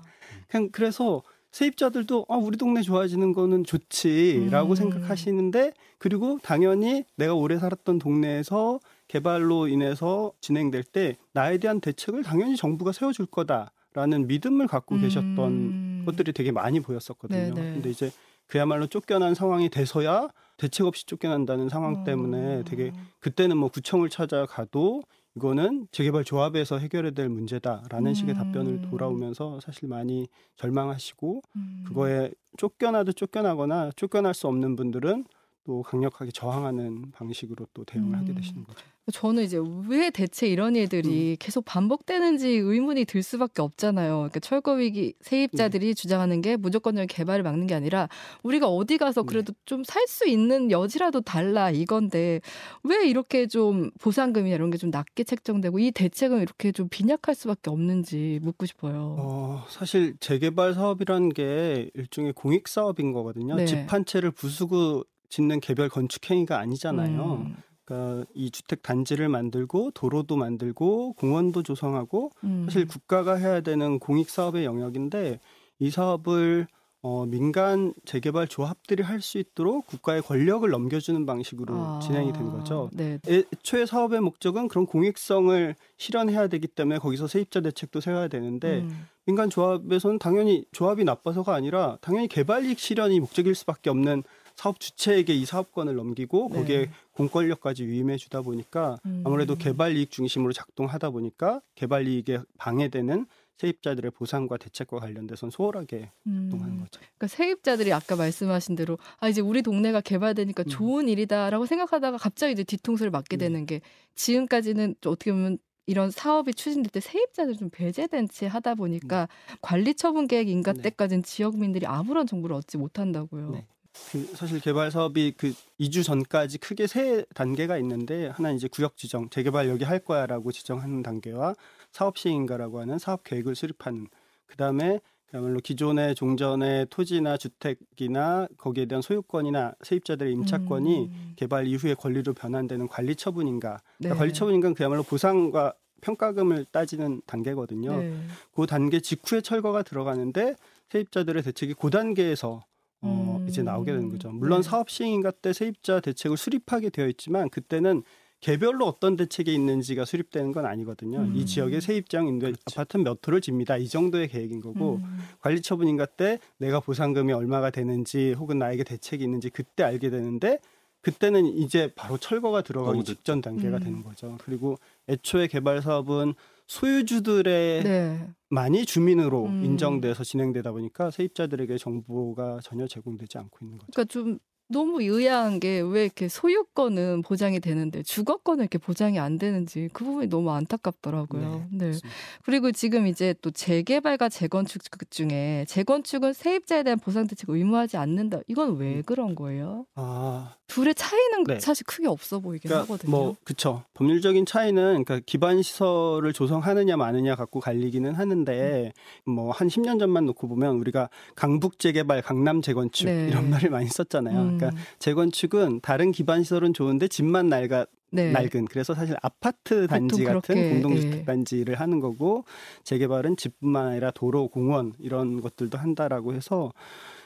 그냥 0.48 0.68
그래서 0.70 1.22
세입자들도 1.50 2.26
아 2.28 2.36
우리 2.36 2.56
동네 2.56 2.82
좋아지는 2.82 3.32
거는 3.32 3.64
좋지라고 3.64 4.70
음. 4.70 4.74
생각하시는데 4.76 5.72
그리고 5.98 6.38
당연히 6.40 7.04
내가 7.16 7.34
오래 7.34 7.58
살았던 7.58 7.98
동네에서 7.98 8.78
개발로 9.08 9.66
인해서 9.66 10.32
진행될 10.40 10.84
때 10.84 11.16
나에 11.32 11.58
대한 11.58 11.80
대책을 11.80 12.22
당연히 12.22 12.56
정부가 12.56 12.92
세워줄 12.92 13.26
거다. 13.26 13.72
라는 13.96 14.26
믿음을 14.26 14.66
갖고 14.66 14.94
음. 14.96 15.00
계셨던 15.00 16.04
것들이 16.04 16.34
되게 16.34 16.52
많이 16.52 16.80
보였었거든요. 16.80 17.54
네네. 17.54 17.72
근데 17.72 17.88
이제 17.88 18.12
그야말로 18.46 18.86
쫓겨난 18.86 19.34
상황이 19.34 19.70
돼서야 19.70 20.28
대책 20.58 20.86
없이 20.86 21.06
쫓겨난다는 21.06 21.70
상황 21.70 22.04
때문에 22.04 22.62
되게 22.64 22.92
어. 22.94 23.00
그때는 23.20 23.56
뭐 23.56 23.70
구청을 23.70 24.10
찾아가도 24.10 25.02
이거는 25.34 25.88
재개발 25.92 26.24
조합에서 26.24 26.78
해결해야 26.78 27.12
될 27.12 27.30
문제다라는 27.30 28.10
음. 28.10 28.14
식의 28.14 28.34
답변을 28.34 28.82
돌아오면서 28.90 29.60
사실 29.60 29.88
많이 29.88 30.28
절망하시고 30.56 31.42
음. 31.56 31.84
그거에 31.86 32.30
쫓겨나도 32.58 33.14
쫓겨나거나 33.14 33.92
쫓겨날 33.96 34.34
수 34.34 34.46
없는 34.46 34.76
분들은 34.76 35.24
또 35.66 35.82
강력하게 35.82 36.30
저항하는 36.30 37.10
방식으로 37.12 37.66
또 37.74 37.84
대응을 37.84 38.10
음. 38.10 38.14
하게 38.14 38.34
되시는 38.34 38.64
거죠. 38.64 38.84
저는 39.12 39.44
이제 39.44 39.60
왜 39.88 40.10
대체 40.10 40.48
이런 40.48 40.74
일들이 40.74 41.32
음. 41.32 41.36
계속 41.38 41.64
반복되는지 41.64 42.48
의문이 42.48 43.04
들 43.04 43.22
수밖에 43.22 43.62
없잖아요. 43.62 44.14
그러니까 44.16 44.40
철거 44.40 44.72
위기 44.72 45.14
세입자들이 45.20 45.86
네. 45.88 45.94
주장하는 45.94 46.40
게 46.40 46.56
무조건적인 46.56 47.06
개발을 47.06 47.44
막는 47.44 47.68
게 47.68 47.74
아니라 47.74 48.08
우리가 48.42 48.66
어디 48.66 48.98
가서 48.98 49.22
네. 49.22 49.26
그래도 49.26 49.52
네. 49.52 49.58
좀살 49.64 50.06
수 50.08 50.26
있는 50.26 50.72
여지라도 50.72 51.20
달라 51.20 51.70
이건데 51.70 52.40
왜 52.82 53.06
이렇게 53.06 53.46
좀 53.46 53.90
보상금이나 54.00 54.56
이런 54.56 54.70
게 54.70 54.76
좀 54.76 54.90
낮게 54.90 55.24
책정되고 55.24 55.78
이 55.78 55.90
대책은 55.90 56.40
이렇게 56.40 56.72
좀 56.72 56.88
빈약할 56.88 57.34
수밖에 57.34 57.70
없는지 57.70 58.38
묻고 58.42 58.66
싶어요. 58.66 59.16
어, 59.18 59.64
사실 59.68 60.16
재개발 60.20 60.74
사업이라는 60.74 61.30
게 61.30 61.90
일종의 61.94 62.32
공익 62.32 62.68
사업인 62.68 63.12
거거든요. 63.12 63.56
네. 63.56 63.66
집한 63.66 64.04
채를 64.04 64.30
부수고 64.30 65.04
짓는 65.30 65.60
개별 65.60 65.88
건축 65.88 66.30
행위가 66.30 66.58
아니잖아요. 66.58 67.44
음. 67.46 67.56
그러니까 67.84 68.26
이 68.34 68.50
주택 68.50 68.82
단지를 68.82 69.28
만들고 69.28 69.92
도로도 69.92 70.36
만들고 70.36 71.12
공원도 71.14 71.62
조성하고 71.62 72.32
음. 72.44 72.64
사실 72.66 72.86
국가가 72.86 73.36
해야 73.36 73.60
되는 73.60 73.98
공익 73.98 74.28
사업의 74.28 74.64
영역인데 74.64 75.38
이 75.78 75.90
사업을 75.90 76.66
어, 77.02 77.24
민간 77.24 77.94
재개발 78.04 78.48
조합들이 78.48 79.04
할 79.04 79.20
수 79.20 79.38
있도록 79.38 79.86
국가의 79.86 80.22
권력을 80.22 80.68
넘겨주는 80.68 81.24
방식으로 81.24 81.74
아, 81.74 82.00
진행이 82.02 82.32
된 82.32 82.50
거죠. 82.50 82.90
네. 82.92 83.20
애초에 83.28 83.86
사업의 83.86 84.20
목적은 84.20 84.66
그런 84.66 84.86
공익성을 84.86 85.76
실현해야 85.98 86.48
되기 86.48 86.66
때문에 86.66 86.98
거기서 86.98 87.28
세입자 87.28 87.60
대책도 87.60 88.00
세워야 88.00 88.26
되는데 88.26 88.80
음. 88.80 89.06
민간 89.24 89.50
조합에서는 89.50 90.18
당연히 90.18 90.64
조합이 90.72 91.04
나빠서가 91.04 91.54
아니라 91.54 91.98
당연히 92.00 92.26
개발 92.26 92.64
이익 92.64 92.80
실현이 92.80 93.20
목적일 93.20 93.54
수밖에 93.54 93.90
없는 93.90 94.24
사업 94.56 94.80
주체에게 94.80 95.34
이 95.34 95.44
사업권을 95.44 95.94
넘기고 95.94 96.48
네. 96.50 96.58
거기에 96.58 96.90
공권력까지 97.12 97.86
위임해 97.86 98.16
주다 98.16 98.40
보니까 98.40 98.98
음. 99.04 99.22
아무래도 99.24 99.54
개발 99.54 99.96
이익 99.96 100.10
중심으로 100.10 100.52
작동하다 100.52 101.10
보니까 101.10 101.60
개발 101.74 102.08
이익에 102.08 102.40
방해되는 102.58 103.26
세입자들의 103.58 104.10
보상과 104.12 104.56
대책과 104.58 104.98
관련돼선 104.98 105.50
소홀하게 105.50 106.10
음. 106.26 106.50
거죠. 106.50 107.00
그러니까 107.00 107.26
세입자들이 107.26 107.92
아까 107.92 108.16
말씀하신 108.16 108.76
대로 108.76 108.98
아 109.18 109.28
이제 109.28 109.40
우리 109.40 109.62
동네가 109.62 110.00
개발되니까 110.00 110.64
음. 110.64 110.68
좋은 110.68 111.08
일이다라고 111.08 111.66
생각하다가 111.66 112.18
갑자기 112.18 112.52
이제 112.52 112.64
뒤통수를 112.64 113.10
맞게 113.10 113.36
네. 113.36 113.46
되는 113.46 113.66
게 113.66 113.80
지금까지는 114.14 114.96
어떻게 115.06 115.32
보면 115.32 115.58
이런 115.86 116.10
사업이 116.10 116.52
추진될 116.52 116.90
때 116.90 117.00
세입자들 117.00 117.56
좀 117.56 117.70
배제된 117.70 118.28
채 118.28 118.46
하다 118.46 118.74
보니까 118.74 119.28
음. 119.50 119.56
관리 119.62 119.94
처분 119.94 120.26
계획 120.26 120.48
인가 120.48 120.72
네. 120.72 120.82
때까지는 120.82 121.22
지역민들이 121.22 121.86
아무런 121.86 122.26
정보를 122.26 122.56
얻지 122.56 122.76
못한다고요. 122.76 123.50
네. 123.50 123.66
그 124.10 124.24
사실 124.34 124.60
개발 124.60 124.90
사업이 124.90 125.34
그 125.36 125.52
2주 125.80 126.04
전까지 126.04 126.58
크게 126.58 126.86
세 126.86 127.24
단계가 127.34 127.76
있는데 127.78 128.28
하나 128.28 128.52
이제 128.52 128.68
구역 128.68 128.96
지정, 128.96 129.28
재개발 129.28 129.68
여기 129.68 129.84
할 129.84 129.98
거야라고 129.98 130.52
지정하는 130.52 131.02
단계와 131.02 131.54
사업 131.90 132.18
시행인가라고 132.18 132.80
하는 132.80 132.98
사업 132.98 133.24
계획을 133.24 133.54
수립하는 133.54 134.06
그다음에 134.46 135.00
그야말로 135.30 135.58
기존의 135.58 136.14
종전의 136.14 136.86
토지나 136.88 137.36
주택이나 137.36 138.46
거기에 138.56 138.86
대한 138.86 139.02
소유권이나 139.02 139.74
세입자들의 139.82 140.32
임차권이 140.32 141.04
음. 141.06 141.32
개발 141.36 141.66
이후에 141.66 141.94
권리로 141.94 142.32
변환되는 142.32 142.86
관리 142.86 143.16
처분인가. 143.16 143.80
그러니까 143.98 144.14
네. 144.14 144.18
관리 144.18 144.32
처분인가는 144.32 144.74
그야말로 144.74 145.02
보상과 145.02 145.74
평가금을 146.00 146.66
따지는 146.70 147.22
단계거든요. 147.26 147.96
네. 147.96 148.16
그 148.54 148.66
단계 148.66 149.00
직후에 149.00 149.40
철거가 149.40 149.82
들어가는데 149.82 150.54
세입자들의 150.90 151.42
대책이 151.42 151.74
그 151.74 151.90
단계에서 151.90 152.62
어, 153.06 153.38
음. 153.40 153.48
이제 153.48 153.62
나오게 153.62 153.92
되는 153.92 154.10
거죠. 154.10 154.30
물론 154.30 154.62
네. 154.62 154.68
사업 154.68 154.90
시행인가 154.90 155.30
때 155.30 155.52
세입자 155.52 156.00
대책을 156.00 156.36
수립하게 156.36 156.90
되어 156.90 157.08
있지만 157.08 157.48
그때는 157.48 158.02
개별로 158.40 158.86
어떤 158.86 159.16
대책이 159.16 159.52
있는지가 159.54 160.04
수립되는 160.04 160.52
건 160.52 160.66
아니거든요. 160.66 161.20
음. 161.20 161.32
이 161.34 161.46
지역의 161.46 161.80
세입장 161.80 162.28
임대 162.28 162.46
그렇죠. 162.46 162.62
아파트 162.70 162.96
몇 162.98 163.18
호를 163.26 163.40
집니다. 163.40 163.76
이 163.76 163.88
정도의 163.88 164.28
계획인 164.28 164.60
거고 164.60 164.96
음. 164.96 165.18
관리 165.40 165.62
처분인가 165.62 166.06
때 166.06 166.38
내가 166.58 166.80
보상금이 166.80 167.32
얼마가 167.32 167.70
되는지 167.70 168.34
혹은 168.38 168.58
나에게 168.58 168.84
대책이 168.84 169.24
있는지 169.24 169.48
그때 169.50 169.84
알게 169.84 170.10
되는데 170.10 170.58
그때는 171.00 171.46
이제 171.46 171.92
바로 171.94 172.18
철거가 172.18 172.62
들어가기 172.62 173.04
직전 173.04 173.40
단계가 173.40 173.78
음. 173.78 173.82
되는 173.82 174.02
거죠. 174.02 174.36
그리고 174.42 174.76
애초에 175.08 175.46
개발 175.46 175.80
사업은 175.80 176.34
소유주들의 176.66 177.84
네. 177.84 178.28
많이 178.48 178.84
주민으로 178.84 179.46
음. 179.46 179.64
인정돼서 179.64 180.24
진행되다 180.24 180.72
보니까 180.72 181.10
세입자들에게 181.10 181.78
정보가 181.78 182.60
전혀 182.62 182.86
제공되지 182.86 183.38
않고 183.38 183.58
있는 183.62 183.78
거죠. 183.78 183.90
그러니까 183.92 184.12
좀 184.12 184.38
너무 184.68 185.02
의아한 185.02 185.60
게 185.60 185.76
왜 185.80 186.04
이렇게 186.04 186.28
소유권은 186.28 187.22
보장이 187.22 187.60
되는데 187.60 188.02
주거권은 188.02 188.64
이렇게 188.64 188.78
보장이 188.78 189.18
안 189.18 189.38
되는지 189.38 189.88
그 189.92 190.04
부분이 190.04 190.28
너무 190.28 190.50
안타깝더라고요. 190.50 191.66
네. 191.70 191.90
네. 191.90 191.98
그리고 192.44 192.72
지금 192.72 193.06
이제 193.06 193.34
또 193.42 193.50
재개발과 193.50 194.28
재건축 194.28 194.82
중에 195.10 195.64
재건축은 195.68 196.32
세입자에 196.32 196.82
대한 196.82 196.98
보상 196.98 197.26
대책 197.26 197.50
의무하지 197.50 197.96
않는다. 197.96 198.40
이건 198.48 198.76
왜 198.76 198.96
음. 198.96 199.02
그런 199.04 199.34
거예요? 199.34 199.86
아. 199.94 200.54
둘의 200.66 200.96
차이는 200.96 201.44
네. 201.44 201.60
사실 201.60 201.86
크게 201.86 202.08
없어 202.08 202.40
보이긴 202.40 202.68
그러니까 202.68 202.92
하거든요. 202.92 203.10
뭐 203.10 203.36
그쵸. 203.44 203.84
법률적인 203.94 204.46
차이는 204.46 205.04
그러니까 205.04 205.20
기반 205.24 205.62
시설을 205.62 206.32
조성하느냐 206.32 206.96
마느냐 206.96 207.36
갖고 207.36 207.60
갈리기는 207.60 208.14
하는데 208.14 208.92
음. 209.28 209.30
뭐한 209.30 209.68
10년 209.68 210.00
전만 210.00 210.26
놓고 210.26 210.48
보면 210.48 210.76
우리가 210.76 211.08
강북 211.36 211.78
재개발, 211.78 212.20
강남 212.22 212.62
재건축 212.62 213.06
네. 213.06 213.28
이런 213.28 213.48
말을 213.48 213.70
많이 213.70 213.86
썼잖아요. 213.86 214.40
음. 214.40 214.55
그러니까 214.56 214.82
재건축은 214.98 215.80
다른 215.80 216.12
기반 216.12 216.42
시설은 216.42 216.74
좋은데 216.74 217.08
집만 217.08 217.48
낡아 217.48 217.86
네. 218.10 218.32
낡은 218.32 218.66
그래서 218.66 218.94
사실 218.94 219.16
아파트 219.22 219.86
단지 219.86 220.24
같은 220.24 220.70
공동주택 220.70 221.10
네. 221.10 221.24
단지를 221.24 221.80
하는 221.80 222.00
거고 222.00 222.44
재개발은 222.84 223.36
집뿐만 223.36 223.86
아니라 223.88 224.10
도로, 224.10 224.48
공원 224.48 224.94
이런 224.98 225.40
것들도 225.40 225.76
한다라고 225.76 226.34
해서 226.34 226.72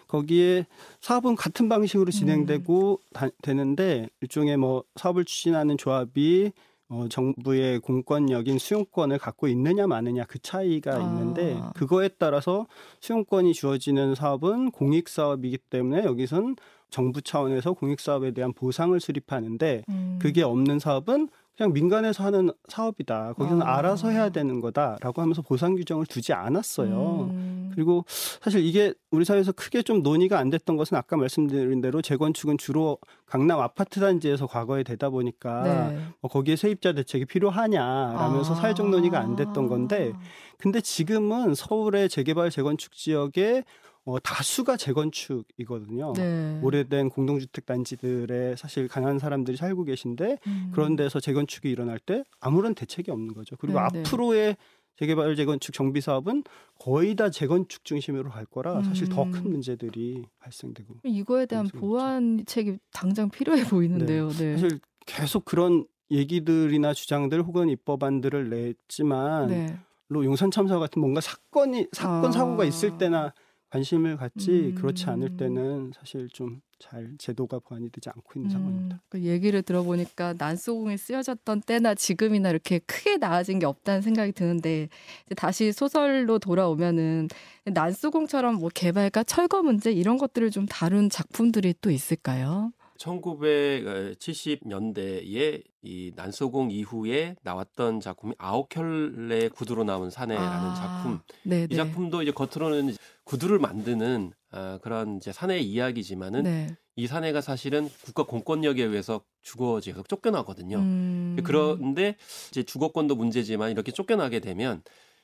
거기에 0.09 0.67
사업은 1.01 1.37
같은 1.37 1.69
방식으로 1.69 2.11
진행되고 2.11 2.93
음. 2.93 3.11
다, 3.13 3.29
되는데 3.43 4.09
일종의 4.21 4.57
뭐 4.57 4.83
사업을 4.97 5.25
추진하는 5.25 5.79
조합이 5.79 6.51
어, 6.89 7.07
정부의 7.09 7.79
공권력인 7.79 8.59
수용권을 8.59 9.19
갖고 9.19 9.47
있느냐 9.47 9.87
마느냐 9.87 10.25
그 10.25 10.41
차이가 10.41 10.97
아. 10.97 11.01
있는데 11.01 11.57
그거에 11.75 12.09
따라서 12.19 12.67
수용권이 13.01 13.55
주어지는 13.55 14.17
사업은 14.17 14.73
공익 14.73 15.09
사업이기 15.09 15.59
때문에 15.71 16.03
여기선 16.05 16.57
정부 16.91 17.23
차원에서 17.23 17.73
공익 17.73 18.01
사업에 18.01 18.33
대한 18.33 18.53
보상을 18.53 18.99
수립하는데 18.99 19.85
음. 19.89 20.19
그게 20.21 20.43
없는 20.43 20.79
사업은 20.79 21.29
그냥 21.61 21.75
민간에서 21.75 22.25
하는 22.25 22.51
사업이다. 22.69 23.35
거기는 23.35 23.61
아. 23.61 23.77
알아서 23.77 24.09
해야 24.09 24.31
되는 24.31 24.63
거다라고 24.63 25.21
하면서 25.21 25.43
보상 25.43 25.75
규정을 25.75 26.07
두지 26.07 26.33
않았어요. 26.33 27.29
음. 27.31 27.71
그리고 27.75 28.07
사실 28.09 28.65
이게 28.65 28.95
우리 29.11 29.27
사회에서 29.27 29.53
크게 29.53 29.83
좀 29.83 30.03
논의가 30.03 30.39
안 30.39 30.49
됐던 30.49 30.79
것은 30.79 30.97
아까 30.97 31.19
말씀드린 31.19 31.83
대로 31.83 32.01
재건축은 32.01 32.57
주로 32.57 32.97
강남 33.27 33.61
아파트 33.61 34.01
단지에서 34.01 34.47
과거에 34.47 34.83
되다 34.83 35.11
보니까 35.11 35.63
네. 35.91 35.99
뭐 36.23 36.31
거기에 36.31 36.57
세입자 36.57 36.95
대책이 36.95 37.27
필요하냐라면서 37.27 38.53
아. 38.53 38.57
사회적 38.57 38.89
논의가 38.89 39.21
안 39.21 39.37
됐던 39.37 39.69
건데 39.69 40.15
근데 40.57 40.81
지금은 40.81 41.55
서울의 41.55 42.09
재개발 42.09 42.49
재건축 42.49 42.93
지역에 42.93 43.65
어, 44.11 44.19
다수가 44.19 44.77
재건축이거든요. 44.77 46.13
네. 46.15 46.59
오래된 46.63 47.11
공동주택 47.11 47.65
단지들에 47.67 48.57
사실 48.57 48.89
가난한 48.89 49.19
사람들이 49.21 49.57
살고 49.57 49.85
계신데 49.85 50.39
음. 50.47 50.71
그런 50.75 50.97
데서 50.97 51.21
재건축이 51.21 51.71
일어날 51.71 51.99
때 52.01 52.25
아무런 52.41 52.75
대책이 52.75 53.11
없는 53.11 53.35
거죠. 53.35 53.57
그리고 53.57 53.79
네, 53.79 53.89
네. 53.93 54.01
앞으로의 54.01 54.57
재개발 54.99 55.35
재건축 55.37 55.73
정비 55.73 56.01
사업은 56.01 56.43
거의 56.79 57.15
다 57.15 57.31
재건축 57.31 57.85
중심으로 57.85 58.31
갈 58.31 58.45
거라 58.45 58.83
사실 58.83 59.09
더 59.09 59.25
큰 59.31 59.51
문제들이 59.51 60.25
발생되고 60.41 60.97
이거에 61.05 61.47
대한 61.47 61.69
보완책이 61.69 62.79
당장 62.93 63.31
필요해 63.31 63.65
보이는데요. 63.65 64.29
네. 64.31 64.39
네. 64.39 64.59
사실 64.59 64.81
계속 65.07 65.45
그런 65.45 65.87
얘기들이나 66.11 66.93
주장들 66.93 67.43
혹은 67.43 67.69
입법안들을 67.69 68.51
냈지만 68.51 69.47
네. 69.47 69.79
용산 70.13 70.51
참사 70.51 70.79
같은 70.79 71.01
뭔가 71.01 71.21
사건이 71.21 71.87
사건 71.93 72.27
아. 72.27 72.33
사고가 72.33 72.65
있을 72.65 72.99
때나 72.99 73.33
관심을 73.71 74.17
갖지 74.17 74.51
음. 74.51 74.75
그렇지 74.75 75.07
않을 75.07 75.37
때는 75.37 75.93
사실 75.97 76.29
좀 76.29 76.61
잘 76.81 77.11
제도가 77.19 77.61
보완이 77.61 77.91
되지 77.91 78.09
않고 78.09 78.33
있는 78.37 78.51
음. 78.51 78.51
상황입니다. 78.51 79.01
그 79.11 79.21
얘기를 79.21 79.63
들어보니까 79.63 80.35
난소공이 80.39 80.97
쓰여졌던 80.97 81.61
때나 81.61 81.95
지금이나 81.95 82.49
이렇게 82.51 82.81
크게 82.81 83.19
나아진 83.19 83.59
게 83.59 83.67
없다는 83.67 84.01
생각이 84.01 84.33
드는데 84.33 84.89
다시 85.37 85.73
소설로 85.73 86.39
돌아오면은 86.39 87.29
난소공처럼 87.67 88.57
뭐 88.57 88.71
개발과 88.75 89.25
철거 89.25 89.63
문제 89.63 89.93
이런 89.93 90.17
것들을 90.17 90.51
좀 90.51 90.67
다룬 90.67 91.11
작품들이 91.11 91.75
또 91.83 91.91
있을까요? 91.91 92.73
1970년대에 93.01 95.63
이 95.83 96.13
난소공 96.15 96.71
이후에 96.71 97.35
나왔던 97.43 98.01
작품이 98.01 98.35
아홉 98.39 98.69
켤레 98.69 99.49
구두로 99.49 99.85
나온 99.85 100.11
사내라는 100.11 100.49
아, 100.49 100.75
작품. 100.75 101.21
네네. 101.45 101.65
이 101.65 101.69
네. 101.69 101.77
작품도 101.77 102.21
이제 102.23 102.33
겉으로는 102.33 102.95
구두를 103.25 103.59
만드는 103.59 104.33
아, 104.53 104.79
그런 104.83 105.17
이제 105.17 105.33
사내의 105.33 105.65
이야기지만은 105.65 106.43
네. 106.43 106.77
이 106.97 107.07
사내가 107.07 107.41
사실은 107.41 107.89
국가 108.05 108.25
공권력에 108.25 108.85
의해서 108.85 109.23
주거지에서 109.43 110.03
쫓겨나거든요. 110.03 110.77
음. 110.77 111.39
그런데 111.45 112.17
이제 112.51 112.63
주거권도 112.63 113.17
문제지만 113.17 113.71
이렇게 113.71 113.91
쫓겨나게 113.91 114.41
되면 114.41 114.83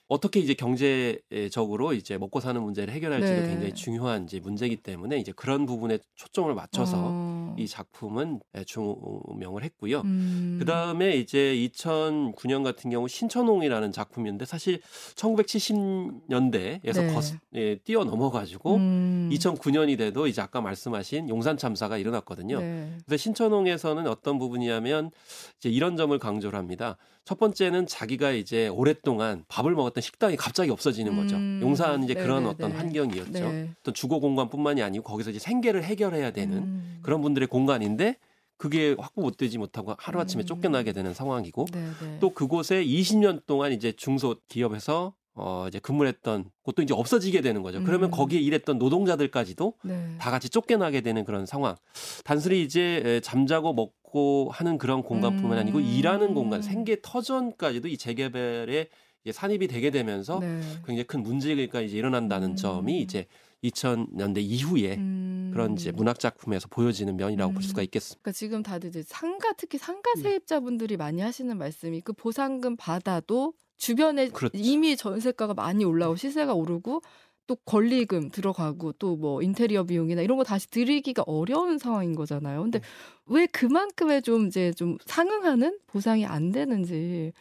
어떻게 0.08 0.40
이제 0.40 0.54
경제적으로 0.54 1.92
이제 1.92 2.16
먹고 2.16 2.40
사는 2.40 2.62
문제를 2.62 2.94
해결할지도 2.94 3.40
네. 3.40 3.48
굉장히 3.48 3.74
중요한 3.74 4.24
이제 4.24 4.38
문제이기 4.38 4.76
때문에 4.76 5.18
이제 5.18 5.32
그런 5.32 5.66
부분에 5.66 5.98
초점을 6.14 6.54
맞춰서 6.54 6.96
어. 6.96 7.35
어. 7.48 7.56
이 7.58 7.66
작품은 7.66 8.40
조명을 8.66 9.64
했고요. 9.64 10.00
음. 10.02 10.56
그 10.58 10.64
다음에 10.64 11.16
이제 11.16 11.54
2009년 11.72 12.64
같은 12.64 12.90
경우 12.90 13.08
신천홍이라는 13.08 13.92
작품인데 13.92 14.44
사실 14.44 14.80
1970년대에서 15.14 17.00
네. 17.00 17.12
거스, 17.12 17.36
예, 17.54 17.76
뛰어넘어가지고 17.76 18.76
음. 18.76 19.30
2009년이 19.32 19.98
돼도 19.98 20.26
이제 20.26 20.40
아까 20.40 20.60
말씀하신 20.60 21.28
용산 21.28 21.56
참사가 21.56 21.96
일어났거든요. 21.98 22.60
네. 22.60 22.92
그래서 23.06 23.22
신천홍에서는 23.22 24.06
어떤 24.06 24.38
부분이냐면 24.38 25.10
이제 25.58 25.68
이런 25.68 25.96
점을 25.96 26.16
강조를 26.18 26.58
합니다. 26.58 26.96
첫 27.26 27.40
번째는 27.40 27.88
자기가 27.88 28.30
이제 28.30 28.68
오랫동안 28.68 29.44
밥을 29.48 29.72
먹었던 29.74 30.00
식당이 30.00 30.36
갑자기 30.36 30.70
없어지는 30.70 31.16
거죠. 31.16 31.34
음. 31.34 31.58
용산 31.60 32.04
이제 32.04 32.14
네네네. 32.14 32.24
그런 32.24 32.46
어떤 32.46 32.70
환경이었죠. 32.70 33.32
네. 33.32 33.70
어떤 33.80 33.94
주거 33.94 34.20
공간뿐만이 34.20 34.80
아니고 34.80 35.02
거기서 35.02 35.30
이제 35.30 35.40
생계를 35.40 35.82
해결해야 35.82 36.30
되는 36.30 36.58
음. 36.58 37.00
그런 37.02 37.22
분들 37.22 37.35
의 37.42 37.48
공간인데 37.48 38.16
그게 38.58 38.96
확보 38.98 39.22
못 39.22 39.36
되지 39.36 39.58
못하고 39.58 39.94
하루아침에 39.98 40.44
음. 40.44 40.46
쫓겨나게 40.46 40.92
되는 40.92 41.12
상황이고 41.12 41.66
네네. 41.66 42.18
또 42.20 42.30
그곳에 42.30 42.82
20년 42.84 43.44
동안 43.46 43.72
이제 43.72 43.92
중소 43.92 44.36
기업에서 44.48 45.14
어 45.34 45.66
이제 45.68 45.78
근무를 45.78 46.08
했던 46.08 46.50
곳도 46.62 46.80
이제 46.80 46.94
없어지게 46.94 47.42
되는 47.42 47.62
거죠. 47.62 47.82
그러면 47.84 48.08
음. 48.08 48.10
거기에 48.10 48.40
일했던 48.40 48.78
노동자들까지도 48.78 49.74
네. 49.84 50.14
다 50.18 50.30
같이 50.30 50.48
쫓겨나게 50.48 51.02
되는 51.02 51.24
그런 51.24 51.44
상황. 51.44 51.76
단순히 52.24 52.62
이제 52.62 53.20
잠자고 53.22 53.74
먹 53.74 53.92
먹고 54.16 54.48
하는 54.50 54.78
그런 54.78 55.02
공간뿐만 55.02 55.58
아니고 55.58 55.78
음. 55.78 55.84
일하는 55.84 56.32
공간, 56.34 56.62
생계 56.62 56.98
터전까지도 57.02 57.88
이 57.88 57.98
재개발에 57.98 58.88
산입이 59.30 59.68
되게 59.68 59.90
되면서 59.90 60.38
네. 60.40 60.60
굉장히 60.86 61.04
큰 61.04 61.22
문제가 61.22 61.80
이제 61.80 61.96
일어난다는 61.96 62.50
음. 62.50 62.56
점이 62.56 63.00
이제 63.00 63.26
2000년대 63.64 64.38
이후에 64.38 64.96
음. 64.96 65.50
그런 65.52 65.72
이제 65.74 65.90
문학 65.92 66.18
작품에서 66.18 66.68
보여지는 66.68 67.16
면이라고 67.16 67.52
음. 67.52 67.54
볼 67.54 67.62
수가 67.62 67.82
음. 67.82 67.84
있겠습니다. 67.84 68.20
그러니까 68.22 68.36
지금 68.36 68.62
다들 68.62 68.90
이제 68.90 69.02
상가 69.06 69.52
특히 69.54 69.78
상가 69.78 70.12
네. 70.16 70.22
세입자분들이 70.22 70.96
많이 70.96 71.20
하시는 71.20 71.56
말씀이 71.56 72.00
그 72.02 72.12
보상금 72.12 72.76
받아도 72.76 73.54
주변에 73.76 74.28
그렇죠. 74.28 74.56
이미 74.56 74.96
전세가가 74.96 75.54
많이 75.54 75.84
올라오고 75.84 76.16
시세가 76.16 76.54
오르고 76.54 77.02
또 77.46 77.54
권리금 77.64 78.30
들어가고 78.30 78.92
또 78.94 79.16
뭐 79.16 79.40
인테리어 79.42 79.84
비용이나 79.84 80.20
이런 80.22 80.36
거 80.36 80.44
다시 80.44 80.68
드리기가 80.68 81.22
어려운 81.26 81.78
상황인 81.78 82.14
거잖아요. 82.14 82.62
근데 82.62 82.80
네. 82.80 82.86
왜 83.26 83.46
그만큼의 83.46 84.22
좀 84.22 84.46
이제 84.48 84.72
좀 84.72 84.98
상응하는 85.06 85.78
보상이 85.86 86.26
안 86.26 86.50
되는지. 86.50 87.32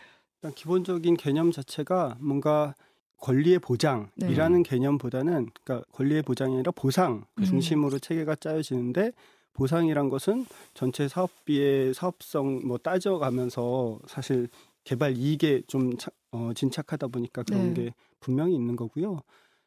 일단 0.42 0.54
기본적인 0.54 1.18
개념 1.18 1.52
자체가 1.52 2.18
뭔가 2.20 2.76
권리의 3.18 3.60
보장이라는 3.60 4.64
네. 4.64 4.70
개념보다는 4.70 5.50
그러니까 5.64 5.86
권리의 5.94 6.22
보장이 6.22 6.56
아니라 6.56 6.72
보상 6.72 7.26
그 7.36 7.44
음. 7.44 7.46
중심으로 7.46 7.94
음. 7.94 8.00
체계가 8.00 8.36
짜여지는데 8.36 9.12
보상이란 9.54 10.10
것은 10.10 10.46
전체 10.74 11.08
사업비의 11.08 11.94
사업성 11.94 12.68
뭐 12.68 12.78
따져가면서 12.78 14.00
사실 14.06 14.50
개발 14.84 15.18
이익에 15.18 15.64
좀 15.68 15.98
차, 15.98 16.12
어, 16.32 16.52
진착하다 16.54 17.08
보니까 17.08 17.44
그런 17.44 17.74
네. 17.74 17.86
게 17.86 17.94
분명히 18.20 18.54
있는 18.56 18.76
거고요. 18.76 19.22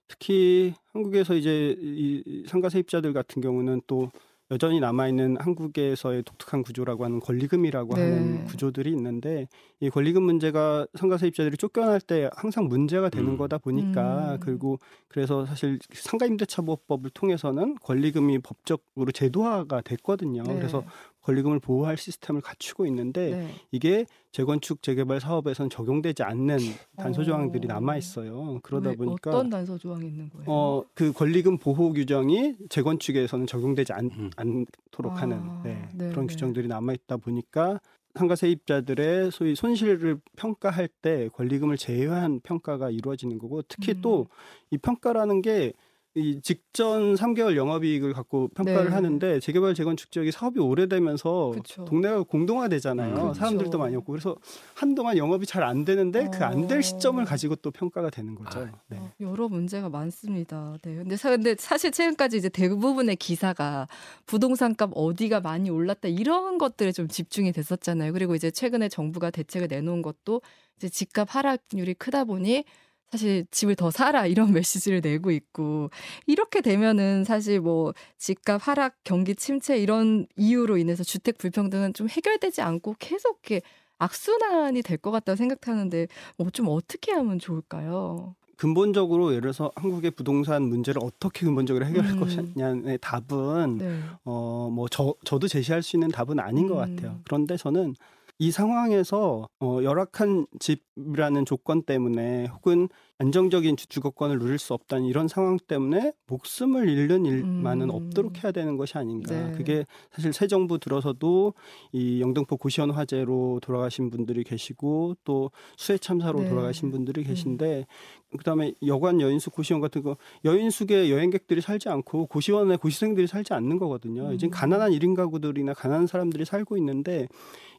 특히 0.06 0.74
한국에서 0.92 1.34
이제 1.34 1.76
이 1.78 2.44
상가 2.46 2.68
세입자들 2.68 3.12
같은 3.12 3.42
경우는 3.42 3.82
또 3.86 4.10
여전히 4.50 4.80
남아있는 4.80 5.36
한국에서의 5.40 6.22
독특한 6.22 6.62
구조라고 6.62 7.04
하는 7.04 7.20
권리금이라고 7.20 7.94
네. 7.96 8.00
하는 8.00 8.44
구조들이 8.46 8.90
있는데 8.92 9.46
이 9.80 9.90
권리금 9.90 10.22
문제가 10.22 10.86
상가 10.94 11.18
세입자들이 11.18 11.58
쫓겨날 11.58 12.00
때 12.00 12.30
항상 12.34 12.66
문제가 12.66 13.10
되는 13.10 13.32
음. 13.32 13.36
거다 13.36 13.58
보니까 13.58 14.34
음. 14.34 14.40
그리고 14.40 14.78
그래서 15.08 15.44
사실 15.44 15.78
상가임대차보호법을 15.92 17.10
통해서는 17.10 17.76
권리금이 17.82 18.38
법적으로 18.38 19.12
제도화가 19.12 19.82
됐거든요. 19.82 20.42
네. 20.44 20.54
그래서 20.54 20.82
권리금을 21.28 21.58
보호할 21.60 21.98
시스템을 21.98 22.40
갖추고 22.40 22.86
있는데 22.86 23.30
네. 23.30 23.54
이게 23.70 24.06
재건축 24.32 24.82
재개발 24.82 25.20
사업에선 25.20 25.68
적용되지 25.68 26.22
않는 26.22 26.56
단서 26.96 27.22
조항들이 27.22 27.66
어... 27.66 27.74
남아 27.74 27.98
있어요. 27.98 28.58
그러다 28.62 28.92
보니까 28.92 29.30
어떤 29.30 29.50
단서 29.50 29.76
조항이 29.76 30.06
있는 30.06 30.30
거예요? 30.30 30.44
어, 30.46 30.84
그 30.94 31.12
권리금 31.12 31.58
보호 31.58 31.92
규정이 31.92 32.56
재건축에서는 32.70 33.46
적용되지 33.46 33.92
않, 33.92 34.06
음. 34.06 34.30
않도록 34.36 35.12
아... 35.12 35.16
하는 35.16 35.62
네, 35.62 35.86
네, 35.94 36.08
그런 36.08 36.26
네. 36.26 36.32
규정들이 36.32 36.66
남아 36.66 36.94
있다 36.94 37.18
보니까 37.18 37.78
상가 38.14 38.34
세입자들의 38.34 39.30
소위 39.30 39.54
손실을 39.54 40.18
평가할 40.36 40.88
때 41.02 41.28
권리금을 41.34 41.76
제외한 41.76 42.40
평가가 42.40 42.90
이루어지는 42.90 43.38
거고 43.38 43.60
특히 43.68 43.92
음. 43.92 44.00
또이 44.00 44.78
평가라는 44.80 45.42
게 45.42 45.74
이 46.14 46.40
직전 46.42 47.14
3개월 47.14 47.54
영업이익을 47.54 48.12
갖고 48.12 48.48
평가를 48.48 48.86
네. 48.86 48.90
하는데 48.90 49.40
재개발 49.40 49.74
재건축 49.74 50.10
지역이 50.10 50.32
사업이 50.32 50.58
오래되면서 50.58 51.52
그쵸. 51.54 51.84
동네가 51.84 52.22
공동화되잖아요. 52.22 53.28
음, 53.28 53.34
사람들도 53.34 53.78
많이 53.78 53.94
없고 53.94 54.12
그래서 54.12 54.34
한동안 54.74 55.16
영업이 55.16 55.46
잘 55.46 55.62
안 55.68 55.84
되는데 55.84 56.24
어. 56.26 56.30
그안 56.30 56.66
될 56.66 56.82
시점을 56.82 57.22
가지고 57.24 57.56
또 57.56 57.70
평가가 57.70 58.10
되는 58.10 58.34
거죠. 58.34 58.60
아, 58.60 58.72
네. 58.88 58.96
어, 58.96 59.12
여러 59.20 59.48
문제가 59.48 59.88
많습니다. 59.90 60.76
네. 60.82 60.94
근데, 60.96 61.16
사, 61.16 61.30
근데 61.30 61.54
사실 61.58 61.90
최근까지 61.90 62.38
이제 62.38 62.48
대부분의 62.48 63.16
기사가 63.16 63.86
부동산 64.24 64.74
값 64.74 64.90
어디가 64.94 65.40
많이 65.40 65.68
올랐다 65.68 66.08
이런 66.08 66.56
것들에 66.58 66.92
좀 66.92 67.08
집중이 67.08 67.52
됐었잖아요. 67.52 68.12
그리고 68.12 68.34
이제 68.34 68.50
최근에 68.50 68.88
정부가 68.88 69.30
대책을 69.30 69.68
내놓은 69.68 70.00
것도 70.02 70.40
이제 70.76 70.88
집값 70.88 71.34
하락률이 71.34 71.94
크다 71.94 72.24
보니 72.24 72.64
사실 73.10 73.46
집을 73.50 73.74
더 73.76 73.90
사라 73.90 74.26
이런 74.26 74.52
메시지를 74.62 75.00
내고 75.00 75.30
있고 75.30 75.90
이렇게 76.26 76.60
되면은 76.60 77.24
사실 77.24 77.60
뭐 77.60 77.94
집값 78.18 78.66
하락 78.68 78.96
경기 79.04 79.34
침체 79.34 79.78
이런 79.78 80.26
이유로 80.36 80.76
인해서 80.76 81.02
주택 81.04 81.38
불평등은 81.38 81.94
좀 81.94 82.08
해결되지 82.08 82.60
않고 82.62 82.96
계속 82.98 83.40
이렇게 83.42 83.62
악순환이 83.98 84.82
될 84.82 84.98
것 84.98 85.10
같다고 85.10 85.36
생각하는데 85.36 86.06
뭐 86.36 86.50
좀 86.50 86.66
어떻게 86.68 87.12
하면 87.12 87.38
좋을까요? 87.38 88.34
근본적으로 88.56 89.30
예를 89.30 89.42
들어서 89.42 89.70
한국의 89.76 90.10
부동산 90.10 90.64
문제를 90.64 91.00
어떻게 91.04 91.46
근본적으로 91.46 91.86
해결할 91.86 92.12
음. 92.14 92.20
것이냐의 92.20 92.98
답은 93.00 93.78
네. 93.78 94.00
어뭐 94.24 94.88
저 94.90 95.14
저도 95.24 95.46
제시할 95.46 95.82
수 95.82 95.94
있는 95.96 96.08
답은 96.10 96.40
아닌 96.40 96.64
음. 96.64 96.68
것 96.68 96.74
같아요. 96.74 97.20
그런데 97.24 97.56
저는 97.56 97.94
이 98.38 98.50
상황에서 98.52 99.48
어, 99.60 99.80
열악한 99.82 100.46
집이라는 100.60 101.44
조건 101.44 101.82
때문에 101.82 102.46
혹은 102.46 102.88
안정적인 103.20 103.76
주거권을 103.76 104.38
누릴 104.38 104.58
수 104.58 104.74
없다는 104.74 105.04
이런 105.04 105.26
상황 105.26 105.58
때문에 105.58 106.12
목숨을 106.28 106.88
잃는 106.88 107.26
일만은 107.26 107.90
음. 107.90 107.94
없도록 107.94 108.44
해야 108.44 108.52
되는 108.52 108.76
것이 108.76 108.96
아닌가. 108.96 109.34
네. 109.34 109.52
그게 109.56 109.84
사실 110.12 110.32
새 110.32 110.46
정부 110.46 110.78
들어서도 110.78 111.54
이 111.90 112.20
영등포 112.20 112.56
고시원 112.56 112.92
화재로 112.92 113.58
돌아가신 113.60 114.10
분들이 114.10 114.44
계시고 114.44 115.16
또 115.24 115.50
수해 115.76 115.98
참사로 115.98 116.42
네. 116.42 116.48
돌아가신 116.48 116.92
분들이 116.92 117.22
음. 117.22 117.26
계신데 117.26 117.86
음. 117.88 118.36
그다음에 118.36 118.74
여관 118.86 119.20
여인숙 119.20 119.52
고시원 119.52 119.80
같은 119.80 120.02
거 120.02 120.16
여인숙에 120.44 121.10
여행객들이 121.10 121.60
살지 121.60 121.88
않고 121.88 122.26
고시원에 122.26 122.76
고시생들이 122.76 123.26
살지 123.26 123.52
않는 123.52 123.78
거거든요. 123.78 124.28
음. 124.28 124.34
이제 124.34 124.48
가난한 124.48 124.92
일인 124.92 125.14
가구들이나 125.14 125.74
가난한 125.74 126.06
사람들이 126.06 126.44
살고 126.44 126.76
있는데 126.76 127.26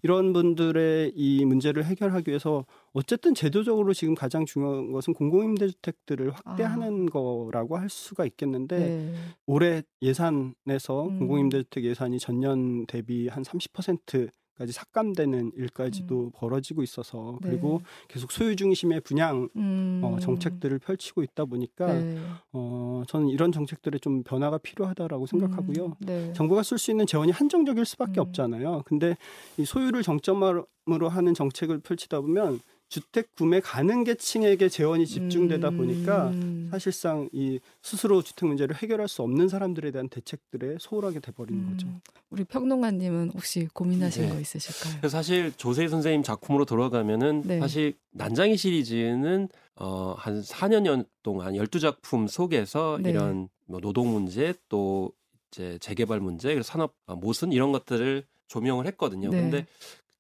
이런 0.04 0.34
분들의 0.34 1.13
이 1.15 1.45
문제를 1.45 1.86
해결하기 1.86 2.30
위해서 2.30 2.65
어쨌든 2.93 3.34
제도적으로 3.34 3.93
지금 3.93 4.15
가장 4.15 4.45
중요한 4.45 4.91
것은 4.91 5.13
공공임대주택들을 5.13 6.32
확대하는 6.32 7.08
아. 7.10 7.12
거라고 7.12 7.78
할 7.78 7.89
수가 7.89 8.25
있겠는데 8.25 8.80
네. 8.80 9.13
올해 9.45 9.84
예산에서 10.02 11.08
음. 11.08 11.19
공공임대주택 11.19 11.84
예산이 11.86 12.19
전년 12.19 12.86
대비 12.88 13.28
한 13.28 13.43
30% 13.43 14.30
까지 14.60 14.73
삭감되는 14.73 15.54
일까지도 15.56 16.25
음. 16.25 16.32
벌어지고 16.34 16.84
있어서 16.84 17.39
네. 17.41 17.49
그리고 17.49 17.82
계속 18.10 18.30
소유 18.34 18.58
중심의 18.58 18.99
분양 18.99 19.45
어, 19.45 19.49
음. 19.56 20.02
어, 20.04 20.19
정책들을 20.19 20.80
펼치고 20.80 21.23
있다 21.23 21.45
보니까 21.45 21.93
네. 21.93 22.17
어, 22.52 23.04
저는 23.08 23.30
이런 23.30 23.54
정책들의 23.54 24.02
좀 24.02 24.21
변화가 24.23 24.58
필요하다라고 24.58 25.28
생각하고요. 25.28 25.86
음. 25.86 25.93
네. 25.99 26.34
정부가 26.34 26.63
쓸 26.63 26.78
수 26.78 26.91
있는 26.91 27.08
재원이 27.08 27.32
한정적일 27.32 27.86
수밖에 27.86 28.19
음. 28.19 28.23
없잖아요. 28.23 28.84
근데 28.86 29.15
이 29.58 29.63
소유를 29.63 30.04
정점으로 30.04 30.65
하는 31.10 31.34
정책을 31.34 31.80
펼치다 31.80 32.19
보면 32.19 32.60
주택 32.89 33.36
구매 33.36 33.60
가능 33.60 34.04
계층에게 34.04 34.67
재원이 34.67 35.06
집중되다 35.06 35.69
보니까 35.69 36.30
음. 36.30 36.69
사실상 36.71 37.30
이 37.32 37.60
스스로 37.84 38.23
주택 38.23 38.47
문제를 38.47 38.75
해결할 38.75 39.08
수 39.08 39.21
없는 39.21 39.47
사람들에 39.47 39.91
대한 39.91 40.10
대책들에 40.10 40.78
소홀하게 40.80 41.19
돼버리는 41.19 41.63
음. 41.63 41.69
거죠. 41.71 41.88
우리 42.32 42.43
평론가님은 42.43 43.32
혹시 43.36 43.67
고민하신 43.73 44.23
네. 44.23 44.30
거 44.30 44.39
있으실까요? 44.39 45.08
사실 45.08 45.54
조세 45.56 45.88
선생님 45.88 46.23
작품으로 46.23 46.65
돌아가면은 46.65 47.43
네. 47.45 47.60
사실 47.60 47.93
난장이 48.12 48.58
시리즈는 48.58 49.49
어, 49.75 50.15
한 50.17 50.41
4년 50.41 51.06
동안 51.21 51.54
12작품 51.54 52.28
속에서 52.28 52.97
네. 53.02 53.12
이런 53.12 53.49
뭐 53.67 53.80
노동 53.80 54.12
문제 54.12 54.56
또 54.67 55.12
이제 55.52 55.78
재개발 55.80 56.19
문제 56.19 56.49
그리고 56.49 56.63
산업 56.63 56.95
모순 57.06 57.52
이런 57.52 57.71
것들을 57.71 58.23
조명을 58.47 58.88
했거든요. 58.88 59.30
네. 59.30 59.41
근데 59.41 59.65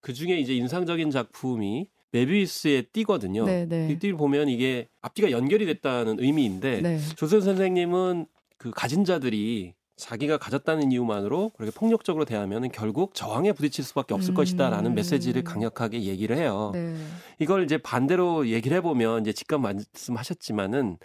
그 0.01 0.13
중에 0.13 0.39
이제 0.39 0.53
인상적인 0.55 1.09
작품이 1.09 1.87
메비우스의 2.11 2.87
띠거든요. 2.93 3.45
네, 3.45 3.65
네. 3.65 3.89
이 3.89 3.99
띠를 3.99 4.17
보면 4.17 4.49
이게 4.49 4.87
앞뒤가 5.01 5.31
연결이 5.31 5.65
됐다는 5.65 6.19
의미인데 6.19 6.81
네. 6.81 6.99
조선 7.15 7.41
선생님은 7.41 8.25
그 8.57 8.71
가진 8.71 9.05
자들이 9.05 9.73
자기가 9.95 10.37
가졌다는 10.37 10.91
이유만으로 10.93 11.51
그렇게 11.57 11.77
폭력적으로 11.77 12.23
대하면 12.23 12.71
결국 12.71 13.13
저항에 13.13 13.51
부딪힐 13.51 13.83
수밖에 13.83 14.13
없을 14.13 14.31
음. 14.31 14.35
것이다라는 14.35 14.95
메시지를 14.95 15.43
강력하게 15.43 16.03
얘기를 16.03 16.37
해요. 16.37 16.71
네. 16.73 16.95
이걸 17.37 17.63
이제 17.65 17.77
반대로 17.77 18.47
얘기를 18.47 18.77
해보면 18.77 19.21
이제 19.21 19.33
직접 19.33 19.59
말씀하셨지만은 19.59 20.97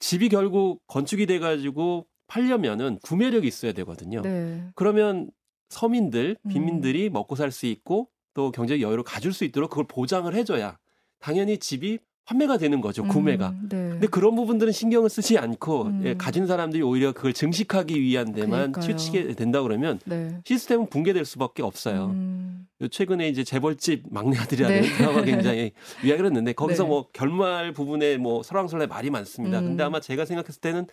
집이 0.00 0.28
결국 0.28 0.82
건축이 0.86 1.26
돼가지고 1.26 2.06
팔려면은 2.26 2.98
구매력이 3.02 3.46
있어야 3.46 3.72
되거든요. 3.72 4.20
네. 4.20 4.62
그러면 4.74 5.30
서민들, 5.70 6.36
음. 6.44 6.48
빈민들이 6.50 7.08
음. 7.08 7.12
먹고 7.14 7.36
살 7.36 7.50
수 7.50 7.66
있고 7.66 8.08
또 8.34 8.50
경제적 8.50 8.80
여유를 8.80 9.04
가질 9.04 9.32
수 9.32 9.44
있도록 9.44 9.70
그걸 9.70 9.84
보장을 9.86 10.32
해줘야 10.34 10.78
당연히 11.18 11.58
집이 11.58 11.98
판매가 12.24 12.56
되는 12.58 12.80
거죠 12.80 13.02
구매가. 13.04 13.48
음, 13.48 13.68
네. 13.68 13.76
근데 13.90 14.06
그런 14.06 14.36
부분들은 14.36 14.72
신경을 14.72 15.10
쓰지 15.10 15.38
않고 15.38 15.82
음. 15.82 16.02
예, 16.04 16.14
가진 16.14 16.46
사람들이 16.46 16.80
오히려 16.80 17.10
그걸 17.12 17.32
증식하기 17.32 18.00
위한 18.00 18.32
데만 18.32 18.70
그러니까요. 18.72 18.84
치우치게 18.84 19.34
된다 19.34 19.60
그러면 19.60 19.98
네. 20.04 20.38
시스템은 20.44 20.86
붕괴될 20.86 21.24
수밖에 21.24 21.64
없어요. 21.64 22.06
음. 22.14 22.68
최근에 22.90 23.28
이제 23.28 23.42
재벌집 23.42 24.04
막내 24.10 24.38
아들이라는 24.38 24.82
네. 24.82 24.88
드라마 24.96 25.22
굉장히 25.22 25.72
이야기를 26.04 26.26
했는데 26.26 26.52
거기서 26.52 26.84
네. 26.84 26.88
뭐 26.88 27.08
결말 27.12 27.72
부분에 27.72 28.18
뭐 28.18 28.44
설왕설래 28.44 28.86
말이 28.86 29.10
많습니다. 29.10 29.58
음. 29.58 29.64
근데 29.64 29.82
아마 29.82 29.98
제가 29.98 30.24
생각했을 30.24 30.60
때는 30.60 30.86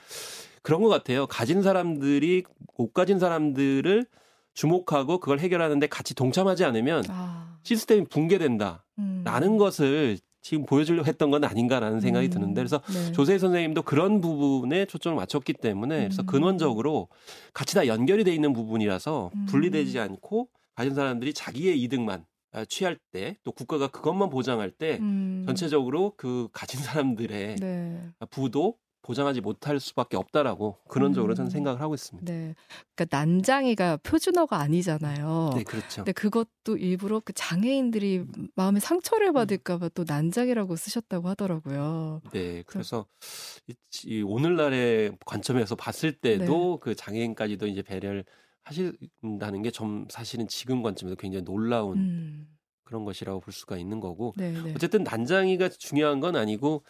그런 0.64 0.82
것 0.82 0.90
같아요. 0.90 1.28
가진 1.28 1.62
사람들이 1.62 2.44
못 2.76 2.92
가진 2.92 3.20
사람들을 3.20 4.06
주목하고 4.60 5.20
그걸 5.20 5.40
해결하는데 5.40 5.88
같이 5.88 6.14
동참하지 6.14 6.66
않으면 6.66 7.06
아. 7.08 7.58
시스템이 7.64 8.06
붕괴된다. 8.06 8.86
라는 9.24 9.54
음. 9.54 9.58
것을 9.58 10.18
지금 10.42 10.66
보여주려고 10.66 11.08
했던 11.08 11.32
건 11.32 11.46
아닌가라는 11.46 12.02
생각이 12.02 12.28
음, 12.28 12.32
드는데 12.32 12.62
그래서 12.62 12.82
네. 12.94 13.12
조세 13.14 13.38
선생님도 13.38 13.84
그런 13.84 14.20
부분에 14.20 14.86
초점을 14.86 15.16
맞췄기 15.16 15.54
때문에 15.54 16.00
그래서 16.00 16.24
음. 16.24 16.26
근원적으로 16.26 17.08
같이 17.54 17.76
다 17.76 17.88
연결이 17.88 18.26
돼 18.26 18.34
있는 18.34 18.52
부분이라서 18.52 19.32
음. 19.34 19.46
분리되지 19.46 20.00
않고 20.00 20.50
가진 20.76 20.94
사람들이 20.94 21.34
자기의 21.34 21.82
이득만 21.82 22.26
아, 22.52 22.66
취할 22.66 22.98
때 23.14 23.38
또 23.44 23.52
국가가 23.54 23.88
그것만 23.88 24.30
보장할 24.30 24.72
때 24.72 24.98
음. 25.00 25.44
전체적으로 25.46 26.14
그 26.18 26.50
가진 26.52 26.82
사람들의 26.82 27.56
네. 27.58 28.02
부도 28.30 28.76
보장하지 29.02 29.42
못할 29.42 29.80
수밖에 29.80 30.18
없다라고 30.18 30.78
근원적으로 30.88 31.34
음. 31.34 31.36
저는 31.36 31.52
생각을 31.52 31.82
하고 31.82 31.96
있습니다. 31.96 32.32
네. 32.32 32.56
그러니까 32.96 33.18
난장이가 33.18 33.98
표준어가 33.98 34.58
아니잖아요. 34.58 35.52
네, 35.56 35.64
그렇죠. 35.64 36.04
근데 36.04 36.12
그것도 36.12 36.78
일부러 36.78 37.20
그 37.24 37.34
장애인들이 37.34 38.26
마음에 38.56 38.80
상처를 38.80 39.28
음. 39.30 39.34
받을까 39.34 39.78
봐 39.78 39.90
또 39.90 40.04
난장이라고 40.08 40.76
쓰셨다고 40.76 41.30
하더라고요. 41.30 42.22
네, 42.32 42.64
그래서 42.68 43.08
이, 43.68 43.74
이 44.06 44.22
오늘날의 44.22 45.18
관점에서 45.26 45.76
봤을 45.76 46.12
때도 46.14 46.46
네. 46.46 46.78
그 46.82 46.96
장애인까지도 46.96 47.68
이제 47.68 47.82
배려를 47.82 48.24
하신다는 48.64 49.62
게 49.64 49.72
좀 49.72 50.06
사실은 50.10 50.48
지금 50.48 50.84
관점에서 50.84 51.16
굉장히 51.16 51.44
놀라운 51.46 51.98
음. 51.98 52.48
그런 52.84 53.06
것이라고 53.06 53.40
볼 53.40 53.54
수가 53.54 53.78
있는 53.78 54.00
거고 54.00 54.34
네, 54.38 54.52
네. 54.52 54.74
어쨌든 54.76 55.04
난장이가 55.04 55.70
중요한 55.70 56.20
건 56.20 56.36
아니고 56.36 56.84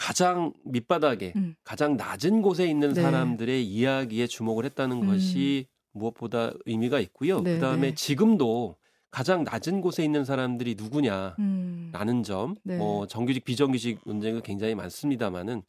가장 0.00 0.54
밑바닥에 0.64 1.34
음. 1.36 1.54
가장 1.62 1.98
낮은 1.98 2.40
곳에 2.40 2.66
있는 2.66 2.94
네. 2.94 3.02
사람들의 3.02 3.62
이야기에 3.66 4.28
주목을 4.28 4.64
했다는 4.64 5.02
음. 5.02 5.06
것이 5.06 5.66
무엇보다 5.92 6.52
의미가 6.64 7.00
있고요. 7.00 7.42
네, 7.42 7.54
그다음에 7.56 7.88
네. 7.88 7.94
지금도 7.94 8.76
가장 9.10 9.44
낮은 9.44 9.82
곳에 9.82 10.02
있는 10.02 10.24
사람들이 10.24 10.76
누구냐라는 10.78 11.36
음. 11.38 12.22
점, 12.24 12.56
네. 12.62 12.78
뭐 12.78 13.06
정규직 13.06 13.44
비정규직 13.44 14.00
문제가 14.04 14.40
굉장히 14.40 14.74
많습니다만은 14.74 15.64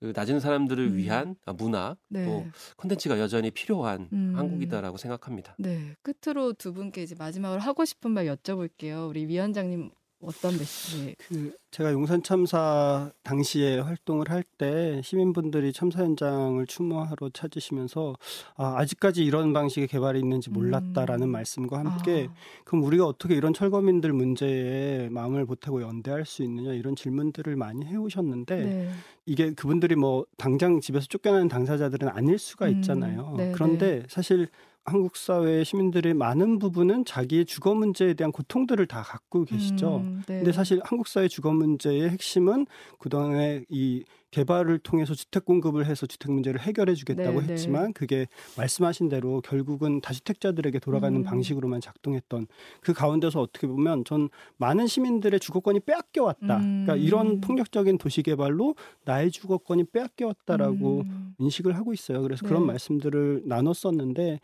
그 0.00 0.12
낮은 0.14 0.40
사람들을 0.40 0.84
음. 0.86 0.96
위한 0.96 1.36
문화 1.56 1.96
네. 2.08 2.26
또 2.26 2.46
콘텐츠가 2.76 3.18
여전히 3.18 3.50
필요한 3.50 4.10
음. 4.12 4.34
한국이다라고 4.36 4.98
생각합니다. 4.98 5.54
네, 5.58 5.96
끝으로 6.02 6.52
두 6.52 6.74
분께 6.74 7.02
이제 7.02 7.14
마지막으로 7.18 7.62
하고 7.62 7.86
싶은 7.86 8.10
말 8.10 8.26
여쭤볼게요. 8.26 9.08
우리 9.08 9.26
위원장님 9.26 9.90
어떤 10.22 10.52
메시지? 10.58 11.16
그 11.28 11.56
제가 11.70 11.92
용산 11.92 12.22
참사 12.22 13.10
당시에 13.22 13.78
활동을 13.78 14.30
할 14.30 14.44
때 14.60 15.00
시민분들이 15.02 15.72
참사 15.72 16.02
현장을 16.02 16.66
추모하러 16.66 17.30
찾으시면서 17.32 18.14
아, 18.56 18.74
아직까지 18.76 19.24
이런 19.24 19.54
방식의 19.54 19.88
개발이 19.88 20.18
있는지 20.18 20.50
몰랐다라는 20.50 21.28
음. 21.28 21.32
말씀과 21.32 21.78
함께 21.78 22.28
아. 22.30 22.34
그럼 22.64 22.84
우리가 22.84 23.06
어떻게 23.06 23.34
이런 23.34 23.54
철거민들 23.54 24.12
문제에 24.12 25.08
마음을 25.08 25.46
보태고 25.46 25.80
연대할 25.80 26.26
수 26.26 26.42
있느냐 26.42 26.74
이런 26.74 26.94
질문들을 26.94 27.56
많이 27.56 27.86
해오셨는데 27.86 28.56
네. 28.56 28.90
이게 29.24 29.54
그분들이 29.54 29.94
뭐 29.96 30.26
당장 30.36 30.80
집에서 30.80 31.06
쫓겨나는 31.06 31.48
당사자들은 31.48 32.08
아닐 32.10 32.38
수가 32.38 32.66
음. 32.66 32.72
있잖아요. 32.72 33.30
음. 33.32 33.36
네, 33.38 33.52
그런데 33.52 34.00
네. 34.00 34.06
사실 34.10 34.48
한국 34.90 35.16
사회의 35.16 35.64
시민들의 35.64 36.14
많은 36.14 36.58
부분은 36.58 37.04
자기의 37.04 37.46
주거 37.46 37.74
문제에 37.74 38.14
대한 38.14 38.32
고통들을 38.32 38.84
다 38.86 39.02
갖고 39.02 39.44
계시죠. 39.44 39.98
음, 39.98 40.22
네. 40.26 40.38
근데 40.38 40.52
사실 40.52 40.80
한국 40.84 41.06
사회 41.06 41.28
주거 41.28 41.52
문제의 41.52 42.10
핵심은 42.10 42.66
그동안에 42.98 43.64
이 43.68 44.04
개발을 44.30 44.78
통해서 44.78 45.14
주택 45.14 45.44
공급을 45.44 45.86
해서 45.86 46.06
주택 46.06 46.30
문제를 46.30 46.60
해결해 46.60 46.94
주겠다고 46.94 47.40
네, 47.40 47.46
네. 47.46 47.52
했지만 47.52 47.86
네. 47.86 47.92
그게 47.92 48.26
말씀하신 48.56 49.08
대로 49.08 49.40
결국은 49.40 50.00
다주택자들에게 50.00 50.78
돌아가는 50.78 51.18
음. 51.18 51.24
방식으로만 51.24 51.80
작동했던 51.80 52.46
그 52.80 52.92
가운데서 52.92 53.40
어떻게 53.40 53.66
보면 53.66 54.04
전 54.04 54.28
많은 54.56 54.86
시민들의 54.86 55.40
주거권이 55.40 55.80
빼앗겨 55.80 56.22
왔다. 56.22 56.58
음. 56.58 56.84
그러니까 56.84 56.96
이런 56.96 57.40
폭력적인 57.40 57.98
도시 57.98 58.22
개발로 58.22 58.76
나의 59.04 59.30
주거권이 59.30 59.84
빼앗겨 59.92 60.28
왔다라고 60.28 61.00
음. 61.00 61.34
인식을 61.38 61.76
하고 61.76 61.92
있어요. 61.92 62.22
그래서 62.22 62.42
네. 62.42 62.48
그런 62.48 62.66
말씀들을 62.66 63.42
나눴었는데 63.46 64.40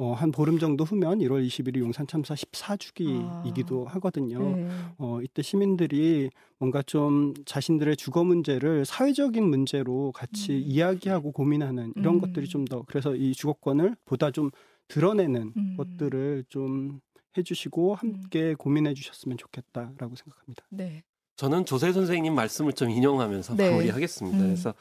어, 0.00 0.12
한 0.12 0.30
보름 0.30 0.60
정도 0.60 0.84
후면 0.84 1.18
1월 1.18 1.44
20일이 1.44 1.80
용산 1.80 2.06
참사 2.06 2.34
14주기이기도 2.34 3.88
아, 3.88 3.90
하거든요. 3.94 4.38
네. 4.56 4.68
어, 4.96 5.18
이때 5.22 5.42
시민들이 5.42 6.30
뭔가 6.58 6.82
좀 6.82 7.34
자신들의 7.44 7.96
주거 7.96 8.22
문제를 8.22 8.84
사회적인 8.84 9.42
문제로 9.42 10.12
같이 10.12 10.52
음. 10.52 10.62
이야기하고 10.64 11.32
고민하는 11.32 11.92
이런 11.96 12.14
음. 12.14 12.20
것들이 12.20 12.48
좀 12.48 12.64
더 12.68 12.82
그래서 12.86 13.14
이 13.16 13.32
주거권을 13.32 13.96
보다 14.04 14.30
좀 14.30 14.50
드러내는 14.88 15.52
음. 15.56 15.74
것들을 15.76 16.44
좀 16.48 17.00
해주시고 17.36 17.94
함께 17.94 18.50
음. 18.50 18.56
고민해 18.56 18.94
주셨으면 18.94 19.38
좋겠다라고 19.38 20.14
생각합니다. 20.14 20.64
네. 20.70 21.02
저는 21.36 21.64
조세 21.64 21.92
선생님 21.92 22.34
말씀을 22.34 22.72
좀 22.74 22.90
인용하면서 22.90 23.56
네. 23.56 23.70
마무리하겠습니다. 23.70 24.38
음. 24.38 24.42
그래서 24.42 24.74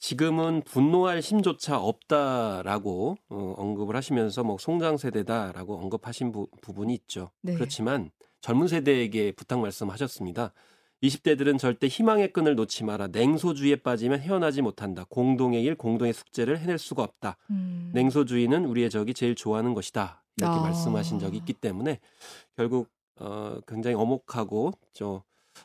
지금은 0.00 0.62
분노할 0.62 1.20
힘조차 1.20 1.78
없다라고 1.78 3.18
어, 3.28 3.54
언급을 3.56 3.94
하시면서 3.94 4.42
뭐 4.42 4.56
송장 4.58 4.96
세대다라고 4.96 5.76
언급하신 5.76 6.32
부, 6.32 6.48
분이 6.62 6.94
있죠. 6.94 7.30
네. 7.42 7.54
그렇지만 7.54 8.10
젊은 8.40 8.66
세대에게 8.66 9.32
부탁 9.32 9.60
말씀하셨습니다. 9.60 10.52
20대들은 11.02 11.58
절대 11.58 11.86
희망의 11.86 12.32
끈을 12.32 12.56
놓지 12.56 12.84
마라. 12.84 13.08
냉소주의에 13.08 13.76
빠지면 13.76 14.20
헤어나지 14.20 14.62
못한다. 14.62 15.04
공동의 15.08 15.62
일, 15.62 15.74
공동의 15.74 16.12
숙제를 16.12 16.58
해낼 16.58 16.78
수가 16.78 17.02
없다. 17.02 17.36
음. 17.50 17.90
냉소주의는 17.94 18.64
우리의 18.64 18.90
적이 18.90 19.14
제일 19.14 19.34
좋아하는 19.34 19.74
것이다. 19.74 20.22
이렇게 20.36 20.58
아. 20.58 20.62
말씀하신 20.62 21.18
적이 21.18 21.38
있기 21.38 21.52
때문에 21.54 22.00
결국 22.56 22.88
어, 23.16 23.58
굉장히 23.66 23.96
어목하고 23.96 24.72
저 24.94 25.22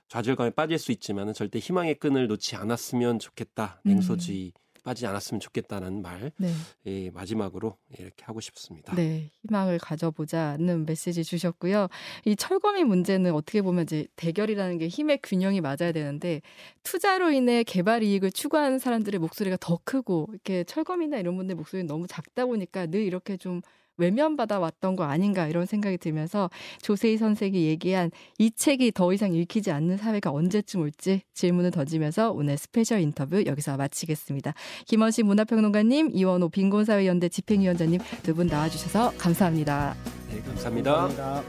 좌절감에 0.08 0.52
빠질 0.52 0.78
수 0.78 0.92
있지만 0.92 1.34
절대 1.34 1.60
희망의 1.60 1.96
끈을 1.96 2.28
놓지 2.28 2.56
않았으면 2.56 3.20
좋겠다. 3.20 3.82
음. 3.86 3.90
냉소주의 3.90 4.48
음. 4.56 4.66
빠지지 4.86 5.08
않았으면 5.08 5.42
좋겠다는 5.42 6.02
말 6.04 6.32
네. 6.38 6.52
예, 6.86 7.10
마지막으로 7.10 7.76
이렇게 7.98 8.24
하고 8.24 8.40
싶습니다. 8.40 8.94
네, 8.96 9.32
희망을 9.42 9.80
가져보자는 9.80 10.86
메시지 10.86 11.24
주셨고요. 11.24 11.88
이 12.26 12.36
철거민 12.36 12.84
문제는 12.84 13.34
어떻게 13.34 13.64
보면 13.64 13.84
이제 13.84 14.08
대결이라는 14.16 14.78
게 14.78 14.88
힘의 14.88 15.20
균형이 15.24 15.60
맞아야 15.60 15.92
되는데 15.92 16.42
투자로 16.84 17.32
인해 17.32 17.64
개발 17.64 18.04
이익을 18.04 18.32
추구하는 18.32 18.78
사람들의 18.78 19.20
목소리가 19.20 19.58
더 19.60 19.80
크고 19.84 20.28
이렇게 20.32 20.64
철거민이나 20.64 21.18
이런 21.18 21.36
분들 21.36 21.56
목소리 21.56 21.84
너무 21.84 22.06
작다 22.06 22.46
보니까 22.46 22.86
늘 22.86 23.02
이렇게 23.02 23.38
좀 23.38 23.62
외면받아 23.98 24.60
왔던 24.60 24.96
거 24.96 25.04
아닌가 25.06 25.48
이런 25.48 25.66
생각이 25.66 25.98
들면서 25.98 26.50
조세희 26.82 27.18
선생이 27.18 27.66
얘기한 27.66 28.12
이 28.38 28.52
책이 28.52 28.92
더 28.92 29.12
이상 29.14 29.34
읽히지 29.34 29.72
않는 29.72 29.98
사회가 29.98 30.32
언제쯤 30.32 30.82
올지 30.82 31.22
질문을 31.34 31.72
던지면서 31.72 32.32
오늘 32.32 32.58
스페셜 32.58 33.00
인터뷰 33.02 33.44
여기서 33.46 33.78
마치겠습니다. 33.78 34.54
김원식 34.86 35.26
문화평론가님, 35.26 36.12
이원호 36.14 36.50
빈곤사회연대 36.50 37.30
집행위원장님 37.30 38.00
두 38.24 38.36
분 38.36 38.48
나와주셔서 38.48 39.14
감사합니다. 39.18 39.96
네, 40.30 40.42
감사합니다. 40.42 40.94
감사합니다. 40.94 41.44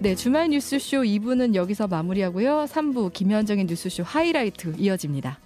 네, 0.00 0.14
주말 0.14 0.48
뉴스쇼 0.50 1.02
2부는 1.02 1.54
여기서 1.54 1.86
마무리하고요. 1.88 2.66
3부 2.68 3.12
김현정의 3.12 3.64
뉴스쇼 3.66 4.02
하이라이트 4.02 4.74
이어집니다. 4.76 5.38